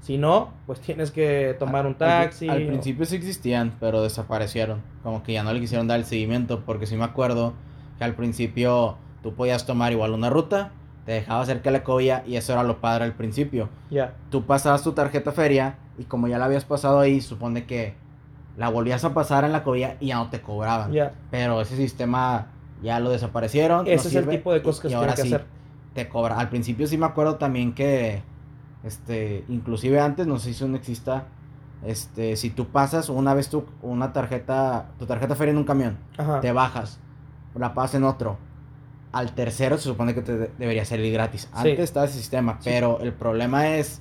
Si 0.00 0.18
no, 0.18 0.52
pues 0.66 0.80
tienes 0.80 1.12
que 1.12 1.54
tomar 1.58 1.86
un 1.86 1.94
taxi. 1.94 2.48
Al, 2.48 2.66
principio 2.66 3.04
sí 3.04 3.14
existían, 3.14 3.72
pero 3.78 4.02
desaparecieron. 4.02 4.82
Como 5.04 5.22
que 5.22 5.32
ya 5.32 5.44
no 5.44 5.52
le 5.52 5.60
quisieron 5.60 5.86
dar 5.86 6.00
el 6.00 6.04
seguimiento, 6.04 6.64
porque 6.66 6.86
sí 6.86 6.96
me 6.96 7.04
acuerdo 7.04 7.52
que 7.98 8.04
al 8.04 8.14
principio 8.14 8.96
tú 9.22 9.34
podías 9.34 9.64
tomar 9.64 9.92
igual 9.92 10.12
una 10.12 10.28
ruta, 10.28 10.72
te 11.04 11.12
dejaba 11.12 11.44
cerca 11.46 11.70
de 11.70 11.78
la 11.78 11.84
cobilla 11.84 12.24
y 12.26 12.36
eso 12.36 12.52
era 12.52 12.62
lo 12.64 12.80
padre 12.80 13.04
al 13.04 13.14
principio. 13.14 13.68
Ya. 13.90 14.14
Tú 14.30 14.44
pasabas 14.44 14.82
tu 14.82 14.92
tarjeta 14.92 15.30
feria 15.30 15.76
y 15.98 16.04
como 16.04 16.26
ya 16.26 16.38
la 16.38 16.46
habías 16.46 16.64
pasado 16.64 16.98
ahí, 16.98 17.20
supone 17.20 17.64
que 17.64 17.94
la 18.56 18.68
volvías 18.68 19.04
a 19.04 19.14
pasar 19.14 19.44
en 19.44 19.52
la 19.52 19.62
cobilla 19.64 19.96
y 20.00 20.08
ya 20.08 20.16
no 20.16 20.28
te 20.30 20.40
cobraban. 20.40 20.92
Pero 21.30 21.60
ese 21.60 21.76
sistema 21.76 22.48
ya 22.82 23.00
lo 23.00 23.10
desaparecieron. 23.10 23.84
no 23.84 23.90
Ese 23.90 24.08
es 24.08 24.14
el 24.14 24.28
tipo 24.28 24.52
de 24.52 24.62
cosas 24.62 24.80
que 24.82 24.88
y- 24.88 24.90
se 24.90 24.96
y 24.96 24.98
ahora 24.98 25.14
que 25.14 25.22
sí 25.22 25.28
hacer. 25.34 25.46
te 25.94 26.08
cobra. 26.08 26.38
Al 26.38 26.48
principio 26.48 26.86
sí 26.86 26.98
me 26.98 27.06
acuerdo 27.06 27.36
también 27.36 27.72
que, 27.74 28.22
este, 28.84 29.44
inclusive 29.48 30.00
antes, 30.00 30.26
no 30.26 30.38
sé 30.38 30.52
si 30.54 30.64
aún 30.64 30.74
exista, 30.74 31.24
este, 31.84 32.36
si 32.36 32.50
tú 32.50 32.66
pasas 32.68 33.08
una 33.08 33.34
vez 33.34 33.48
tu, 33.48 33.64
una 33.82 34.12
tarjeta, 34.12 34.90
tu 34.98 35.06
tarjeta 35.06 35.34
feria 35.34 35.52
en 35.52 35.58
un 35.58 35.64
camión, 35.64 35.96
Ajá. 36.18 36.40
te 36.40 36.52
bajas, 36.52 36.98
la 37.54 37.74
pasas 37.74 37.96
en 37.96 38.04
otro, 38.04 38.38
al 39.12 39.32
tercero 39.34 39.76
se 39.78 39.84
supone 39.84 40.14
que 40.14 40.22
te 40.22 40.36
de- 40.36 40.50
debería 40.58 40.84
salir 40.84 41.12
gratis. 41.12 41.48
Antes 41.52 41.78
estaba 41.80 42.06
ese 42.06 42.18
sistema, 42.18 42.56
Sí. 42.60 42.70
pero 42.70 42.98
el 43.00 43.12
problema 43.12 43.68
es 43.76 44.00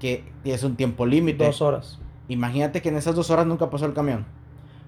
que 0.00 0.24
tienes 0.42 0.62
un 0.64 0.76
tiempo 0.76 1.06
límite. 1.06 1.44
Dos 1.44 1.60
horas. 1.62 1.98
Imagínate 2.28 2.82
que 2.82 2.90
en 2.90 2.96
esas 2.96 3.14
dos 3.14 3.30
horas 3.30 3.46
nunca 3.46 3.70
pasó 3.70 3.86
el 3.86 3.94
camión. 3.94 4.26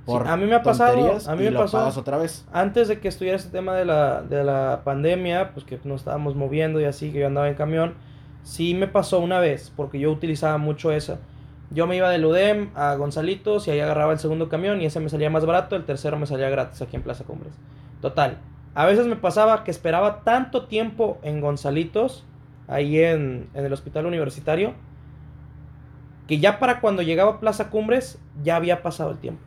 Por 0.04 0.26
a 0.26 0.36
mí 0.36 0.46
me 0.46 0.54
ha 0.54 0.62
pasado, 0.62 1.18
a 1.26 1.36
mí 1.36 1.44
me 1.44 1.52
pasó. 1.52 1.86
otra 1.98 2.16
vez. 2.16 2.46
Antes 2.52 2.88
de 2.88 3.00
que 3.00 3.08
estuviera 3.08 3.36
este 3.36 3.50
tema 3.50 3.74
de 3.74 3.84
la, 3.84 4.22
de 4.22 4.44
la 4.44 4.80
pandemia, 4.84 5.52
pues 5.52 5.64
que 5.64 5.78
nos 5.84 6.00
estábamos 6.00 6.34
moviendo 6.36 6.80
y 6.80 6.84
así, 6.84 7.12
que 7.12 7.20
yo 7.20 7.26
andaba 7.26 7.48
en 7.48 7.54
camión, 7.54 7.94
sí 8.42 8.74
me 8.74 8.86
pasó 8.86 9.20
una 9.20 9.40
vez, 9.40 9.72
porque 9.76 9.98
yo 9.98 10.10
utilizaba 10.10 10.58
mucho 10.58 10.92
esa. 10.92 11.18
Yo 11.70 11.86
me 11.86 11.96
iba 11.96 12.10
del 12.10 12.24
UDEM 12.24 12.70
a 12.74 12.94
Gonzalitos 12.96 13.68
y 13.68 13.70
ahí 13.70 13.80
agarraba 13.80 14.12
el 14.12 14.18
segundo 14.18 14.48
camión 14.48 14.80
y 14.80 14.86
ese 14.86 14.98
me 14.98 15.08
salía 15.08 15.30
más 15.30 15.46
barato, 15.46 15.76
el 15.76 15.84
tercero 15.84 16.18
me 16.18 16.26
salía 16.26 16.50
gratis 16.50 16.82
aquí 16.82 16.96
en 16.96 17.02
Plaza 17.02 17.24
Cumbres. 17.24 17.54
Total. 18.00 18.38
A 18.74 18.86
veces 18.86 19.06
me 19.06 19.16
pasaba 19.16 19.62
que 19.62 19.70
esperaba 19.70 20.22
tanto 20.24 20.66
tiempo 20.66 21.18
en 21.22 21.40
Gonzalitos, 21.40 22.24
ahí 22.66 22.98
en, 22.98 23.48
en 23.54 23.64
el 23.64 23.72
hospital 23.72 24.06
universitario, 24.06 24.74
que 26.30 26.38
ya 26.38 26.60
para 26.60 26.80
cuando 26.80 27.02
llegaba 27.02 27.32
a 27.32 27.40
Plaza 27.40 27.70
Cumbres 27.70 28.20
ya 28.44 28.54
había 28.54 28.82
pasado 28.84 29.10
el 29.10 29.18
tiempo. 29.18 29.42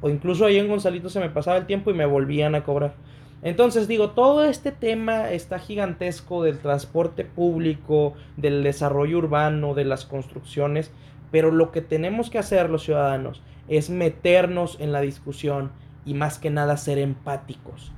O 0.00 0.08
incluso 0.08 0.44
ahí 0.44 0.58
en 0.58 0.68
Gonzalitos 0.68 1.12
se 1.12 1.18
me 1.18 1.28
pasaba 1.28 1.56
el 1.56 1.66
tiempo 1.66 1.90
y 1.90 1.94
me 1.94 2.06
volvían 2.06 2.54
a 2.54 2.62
cobrar. 2.62 2.94
Entonces 3.42 3.88
digo, 3.88 4.10
todo 4.10 4.44
este 4.44 4.70
tema 4.70 5.32
está 5.32 5.58
gigantesco 5.58 6.44
del 6.44 6.60
transporte 6.60 7.24
público, 7.24 8.14
del 8.36 8.62
desarrollo 8.62 9.18
urbano, 9.18 9.74
de 9.74 9.84
las 9.84 10.04
construcciones, 10.04 10.92
pero 11.32 11.50
lo 11.50 11.72
que 11.72 11.80
tenemos 11.80 12.30
que 12.30 12.38
hacer 12.38 12.70
los 12.70 12.84
ciudadanos 12.84 13.42
es 13.66 13.90
meternos 13.90 14.76
en 14.78 14.92
la 14.92 15.00
discusión 15.00 15.72
y 16.06 16.14
más 16.14 16.38
que 16.38 16.50
nada 16.50 16.76
ser 16.76 16.98
empáticos. 16.98 17.90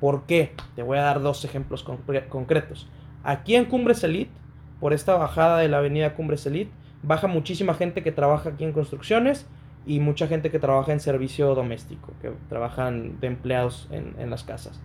¿Por 0.00 0.22
qué? 0.22 0.54
Te 0.74 0.82
voy 0.82 0.96
a 0.96 1.02
dar 1.02 1.20
dos 1.20 1.44
ejemplos 1.44 1.84
concre- 1.84 2.28
concretos. 2.30 2.88
Aquí 3.24 3.56
en 3.56 3.66
Cumbres 3.66 4.02
Elite, 4.04 4.32
por 4.80 4.94
esta 4.94 5.18
bajada 5.18 5.58
de 5.58 5.68
la 5.68 5.78
avenida 5.78 6.14
Cumbres 6.14 6.46
Elite, 6.46 6.72
baja 7.06 7.26
muchísima 7.26 7.74
gente 7.74 8.02
que 8.02 8.12
trabaja 8.12 8.50
aquí 8.50 8.64
en 8.64 8.72
construcciones 8.72 9.46
y 9.86 10.00
mucha 10.00 10.26
gente 10.26 10.50
que 10.50 10.58
trabaja 10.58 10.92
en 10.92 11.00
servicio 11.00 11.54
doméstico, 11.54 12.12
que 12.22 12.32
trabajan 12.48 13.20
de 13.20 13.26
empleados 13.26 13.88
en, 13.90 14.14
en 14.18 14.30
las 14.30 14.42
casas. 14.44 14.80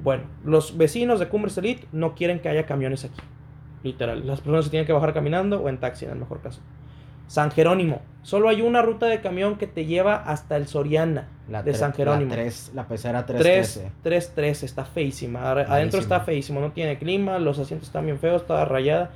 Bueno, 0.00 0.24
los 0.44 0.76
vecinos 0.76 1.20
de 1.20 1.28
Cumbres 1.28 1.56
Elite 1.58 1.86
no 1.92 2.14
quieren 2.14 2.40
que 2.40 2.48
haya 2.48 2.66
camiones 2.66 3.04
aquí. 3.04 3.20
Literal, 3.84 4.26
las 4.26 4.40
personas 4.40 4.64
se 4.64 4.70
tienen 4.70 4.86
que 4.86 4.92
bajar 4.92 5.12
caminando 5.14 5.60
o 5.60 5.68
en 5.68 5.78
taxi 5.78 6.04
en 6.04 6.12
el 6.12 6.18
mejor 6.18 6.40
caso. 6.40 6.60
San 7.28 7.50
Jerónimo, 7.50 8.02
solo 8.22 8.48
hay 8.48 8.60
una 8.62 8.82
ruta 8.82 9.06
de 9.06 9.20
camión 9.20 9.56
que 9.56 9.66
te 9.66 9.86
lleva 9.86 10.16
hasta 10.16 10.56
el 10.56 10.66
Soriana 10.66 11.28
La 11.48 11.62
de 11.62 11.72
San 11.78 11.92
Jerónimo. 11.94 12.30
La, 12.30 12.36
tres- 12.36 12.72
la 12.74 12.86
pecera 12.88 13.24
3 13.26 13.40
313. 13.40 14.32
3 14.34 14.62
está 14.64 14.84
feísima. 14.84 15.40
Adentro 15.72 16.00
está 16.00 16.20
feísimo, 16.20 16.60
no 16.60 16.72
tiene 16.72 16.98
clima, 16.98 17.38
los 17.38 17.58
asientos 17.58 17.88
están 17.88 18.04
bien 18.04 18.18
feos, 18.18 18.46
toda 18.46 18.64
rayada. 18.64 19.12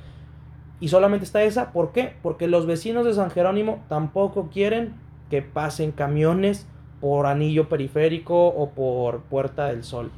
Y 0.79 0.89
solamente 0.89 1.25
está 1.25 1.43
esa, 1.43 1.71
¿por 1.71 1.91
qué? 1.91 2.15
Porque 2.21 2.47
los 2.47 2.65
vecinos 2.65 3.05
de 3.05 3.13
San 3.13 3.31
Jerónimo 3.31 3.83
tampoco 3.89 4.49
quieren 4.51 4.93
que 5.29 5.41
pasen 5.41 5.91
camiones 5.91 6.67
por 7.01 7.25
anillo 7.25 7.69
periférico 7.69 8.47
o 8.47 8.71
por 8.71 9.21
Puerta 9.21 9.67
del 9.67 9.83
Sol. 9.83 10.11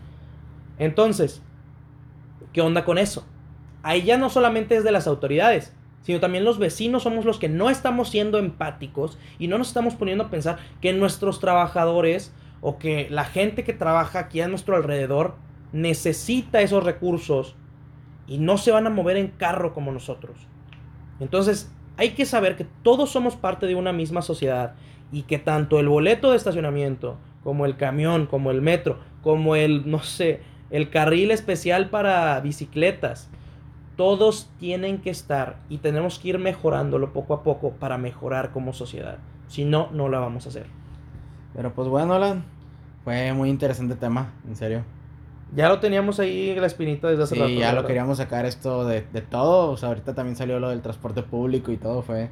Entonces, 0.78 1.42
¿qué 2.54 2.62
onda 2.62 2.86
con 2.86 2.98
eso? 2.98 3.26
Ahí 3.84 4.04
ya 4.04 4.18
no 4.18 4.30
solamente 4.30 4.76
es 4.76 4.84
de 4.84 4.92
las 4.92 5.08
autoridades, 5.08 5.74
sino 6.02 6.20
también 6.20 6.46
los 6.46 6.60
vecinos 6.60 7.04
somos 7.04 7.26
los 7.26 7.40
que 7.40 7.50
no 7.50 7.70
estamos 7.70 8.10
siendo 8.10 8.38
empáticos 8.38 9.18
y 9.38 9.48
no 9.48 9.58
nos 9.58 9.70
estamos 9.70 9.96
poniendo 9.96 10.26
a 10.26 10.30
pensar 10.30 10.60
que 10.82 10.94
nuestros 10.94 11.40
trabajadores 11.40 12.34
o 12.62 12.78
que 12.78 13.08
la 13.10 13.26
gente 13.26 13.64
que 13.64 13.74
trabaja 13.74 14.20
aquí 14.20 14.42
a 14.42 14.48
nuestro 14.48 14.76
alrededor 14.76 15.36
necesita 15.72 16.62
esos 16.62 16.84
recursos 16.84 17.56
y 18.28 18.38
no 18.38 18.58
se 18.58 18.72
van 18.72 18.88
a 18.88 18.90
mover 18.90 19.18
en 19.18 19.28
carro 19.28 19.74
como 19.74 19.92
nosotros. 19.92 20.49
Entonces, 21.20 21.72
hay 21.98 22.12
que 22.12 22.26
saber 22.26 22.56
que 22.56 22.66
todos 22.84 23.10
somos 23.10 23.36
parte 23.36 23.66
de 23.68 23.76
una 23.76 23.92
misma 23.92 24.22
sociedad 24.22 24.76
y 25.12 25.24
que 25.24 25.40
tanto 25.40 25.80
el 25.80 25.90
boleto 25.90 26.32
de 26.32 26.38
estacionamiento, 26.38 27.18
como 27.44 27.66
el 27.66 27.78
camión, 27.78 28.26
como 28.26 28.52
el 28.52 28.62
metro, 28.62 29.00
como 29.22 29.56
el, 29.56 29.90
no 29.90 30.00
sé, 30.00 30.42
el 30.70 30.90
carril 30.90 31.32
especial 31.32 31.90
para 31.90 32.40
bicicletas, 32.42 33.30
todos 33.96 34.50
tienen 34.60 35.00
que 35.00 35.10
estar 35.10 35.58
y 35.68 35.80
tenemos 35.80 36.20
que 36.20 36.30
ir 36.30 36.40
mejorándolo 36.40 37.12
poco 37.12 37.34
a 37.34 37.44
poco 37.44 37.72
para 37.72 37.98
mejorar 37.98 38.52
como 38.52 38.72
sociedad. 38.72 39.18
Si 39.48 39.66
no, 39.66 39.90
no 39.92 40.08
la 40.08 40.20
vamos 40.20 40.46
a 40.46 40.50
hacer. 40.50 40.68
Pero 41.54 41.74
pues 41.74 41.88
bueno, 41.90 42.14
Alan, 42.14 42.46
fue 43.04 43.34
muy 43.34 43.50
interesante 43.50 43.96
tema, 43.96 44.32
en 44.48 44.56
serio. 44.56 44.84
Ya 45.56 45.68
lo 45.70 45.80
teníamos 45.80 46.20
ahí 46.20 46.52
en 46.52 46.62
la 46.62 46.68
espinita 46.68 47.08
desde 47.08 47.24
hace 47.24 47.36
Sí, 47.36 47.42
rato. 47.42 47.54
ya 47.54 47.74
lo 47.74 47.86
queríamos 47.86 48.18
sacar 48.20 48.46
esto 48.46 48.86
de, 48.86 49.02
de 49.02 49.22
todo. 49.22 49.72
O 49.72 49.78
sea, 49.78 49.90
ahorita 49.90 50.14
también 50.14 50.36
salió 50.36 50.60
lo 50.60 50.70
del 50.70 50.82
transporte 50.82 51.24
público 51.24 51.72
y 51.72 51.78
todo. 51.78 52.02
Fue 52.04 52.30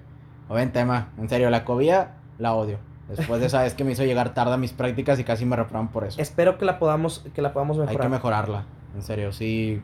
buen 0.47 0.71
tema. 0.71 1.09
En 1.17 1.27
serio, 1.27 1.49
la 1.49 1.65
cobía 1.65 2.17
la 2.37 2.53
odio. 2.53 2.77
Después 3.09 3.39
de 3.39 3.47
esa 3.47 3.63
vez 3.63 3.73
que 3.73 3.83
me 3.83 3.93
hizo 3.93 4.03
llegar 4.03 4.33
tarde 4.33 4.53
a 4.53 4.57
mis 4.57 4.73
prácticas 4.73 5.17
y 5.19 5.23
casi 5.23 5.45
me 5.45 5.55
reprobaron 5.55 5.87
por 5.87 6.03
eso. 6.03 6.21
Espero 6.21 6.57
que 6.57 6.65
la 6.65 6.77
podamos, 6.77 7.25
que 7.33 7.41
la 7.41 7.53
podamos 7.53 7.77
Hay 7.77 7.85
mejorar. 7.87 8.01
que 8.07 8.09
mejorarla. 8.09 8.65
En 8.95 9.01
serio, 9.01 9.31
sí. 9.31 9.81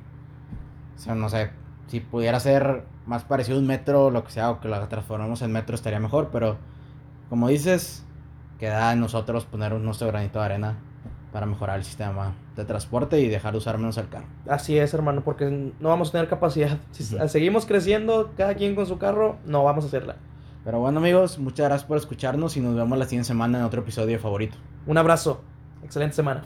O 0.96 1.00
sea, 1.00 1.16
no 1.16 1.30
sé. 1.30 1.50
Si 1.88 2.00
pudiera 2.02 2.40
ser 2.40 2.84
más 3.06 3.24
parecido 3.24 3.58
a 3.58 3.62
un 3.62 3.68
metro, 3.68 4.12
lo 4.12 4.24
que 4.24 4.32
sea, 4.32 4.52
o 4.52 4.60
que 4.60 4.68
la 4.68 4.88
transformemos 4.90 5.42
en 5.42 5.52
metro 5.52 5.74
estaría 5.76 6.00
mejor. 6.00 6.30
Pero, 6.32 6.58
como 7.30 7.48
dices, 7.48 8.06
queda 8.60 8.92
en 8.94 9.00
nosotros 9.00 9.46
poner 9.46 9.72
nuestro 9.74 10.08
granito 10.08 10.40
de 10.40 10.46
arena 10.46 10.78
para 11.34 11.48
mejorar 11.48 11.80
el 11.80 11.84
sistema 11.84 12.36
de 12.56 12.64
transporte 12.64 13.20
y 13.20 13.28
dejar 13.28 13.54
de 13.54 13.58
usar 13.58 13.80
menos 13.80 13.98
el 13.98 14.08
carro. 14.08 14.28
Así 14.48 14.78
es, 14.78 14.94
hermano, 14.94 15.24
porque 15.24 15.74
no 15.80 15.90
vamos 15.90 16.10
a 16.10 16.12
tener 16.14 16.30
capacidad. 16.30 16.78
Si 16.92 17.04
seguimos 17.28 17.66
creciendo, 17.66 18.32
cada 18.38 18.54
quien 18.54 18.76
con 18.76 18.86
su 18.86 19.00
carro, 19.00 19.38
no 19.44 19.64
vamos 19.64 19.84
a 19.84 19.88
hacerla. 19.88 20.16
Pero 20.64 20.80
bueno 20.80 21.00
amigos, 21.00 21.40
muchas 21.40 21.66
gracias 21.66 21.88
por 21.88 21.98
escucharnos 21.98 22.56
y 22.56 22.62
nos 22.62 22.76
vemos 22.76 22.98
la 22.98 23.06
siguiente 23.06 23.28
semana 23.28 23.58
en 23.58 23.66
otro 23.66 23.82
episodio 23.82 24.18
favorito. 24.20 24.56
Un 24.86 24.98
abrazo. 24.98 25.42
Excelente 25.84 26.16
semana. 26.16 26.44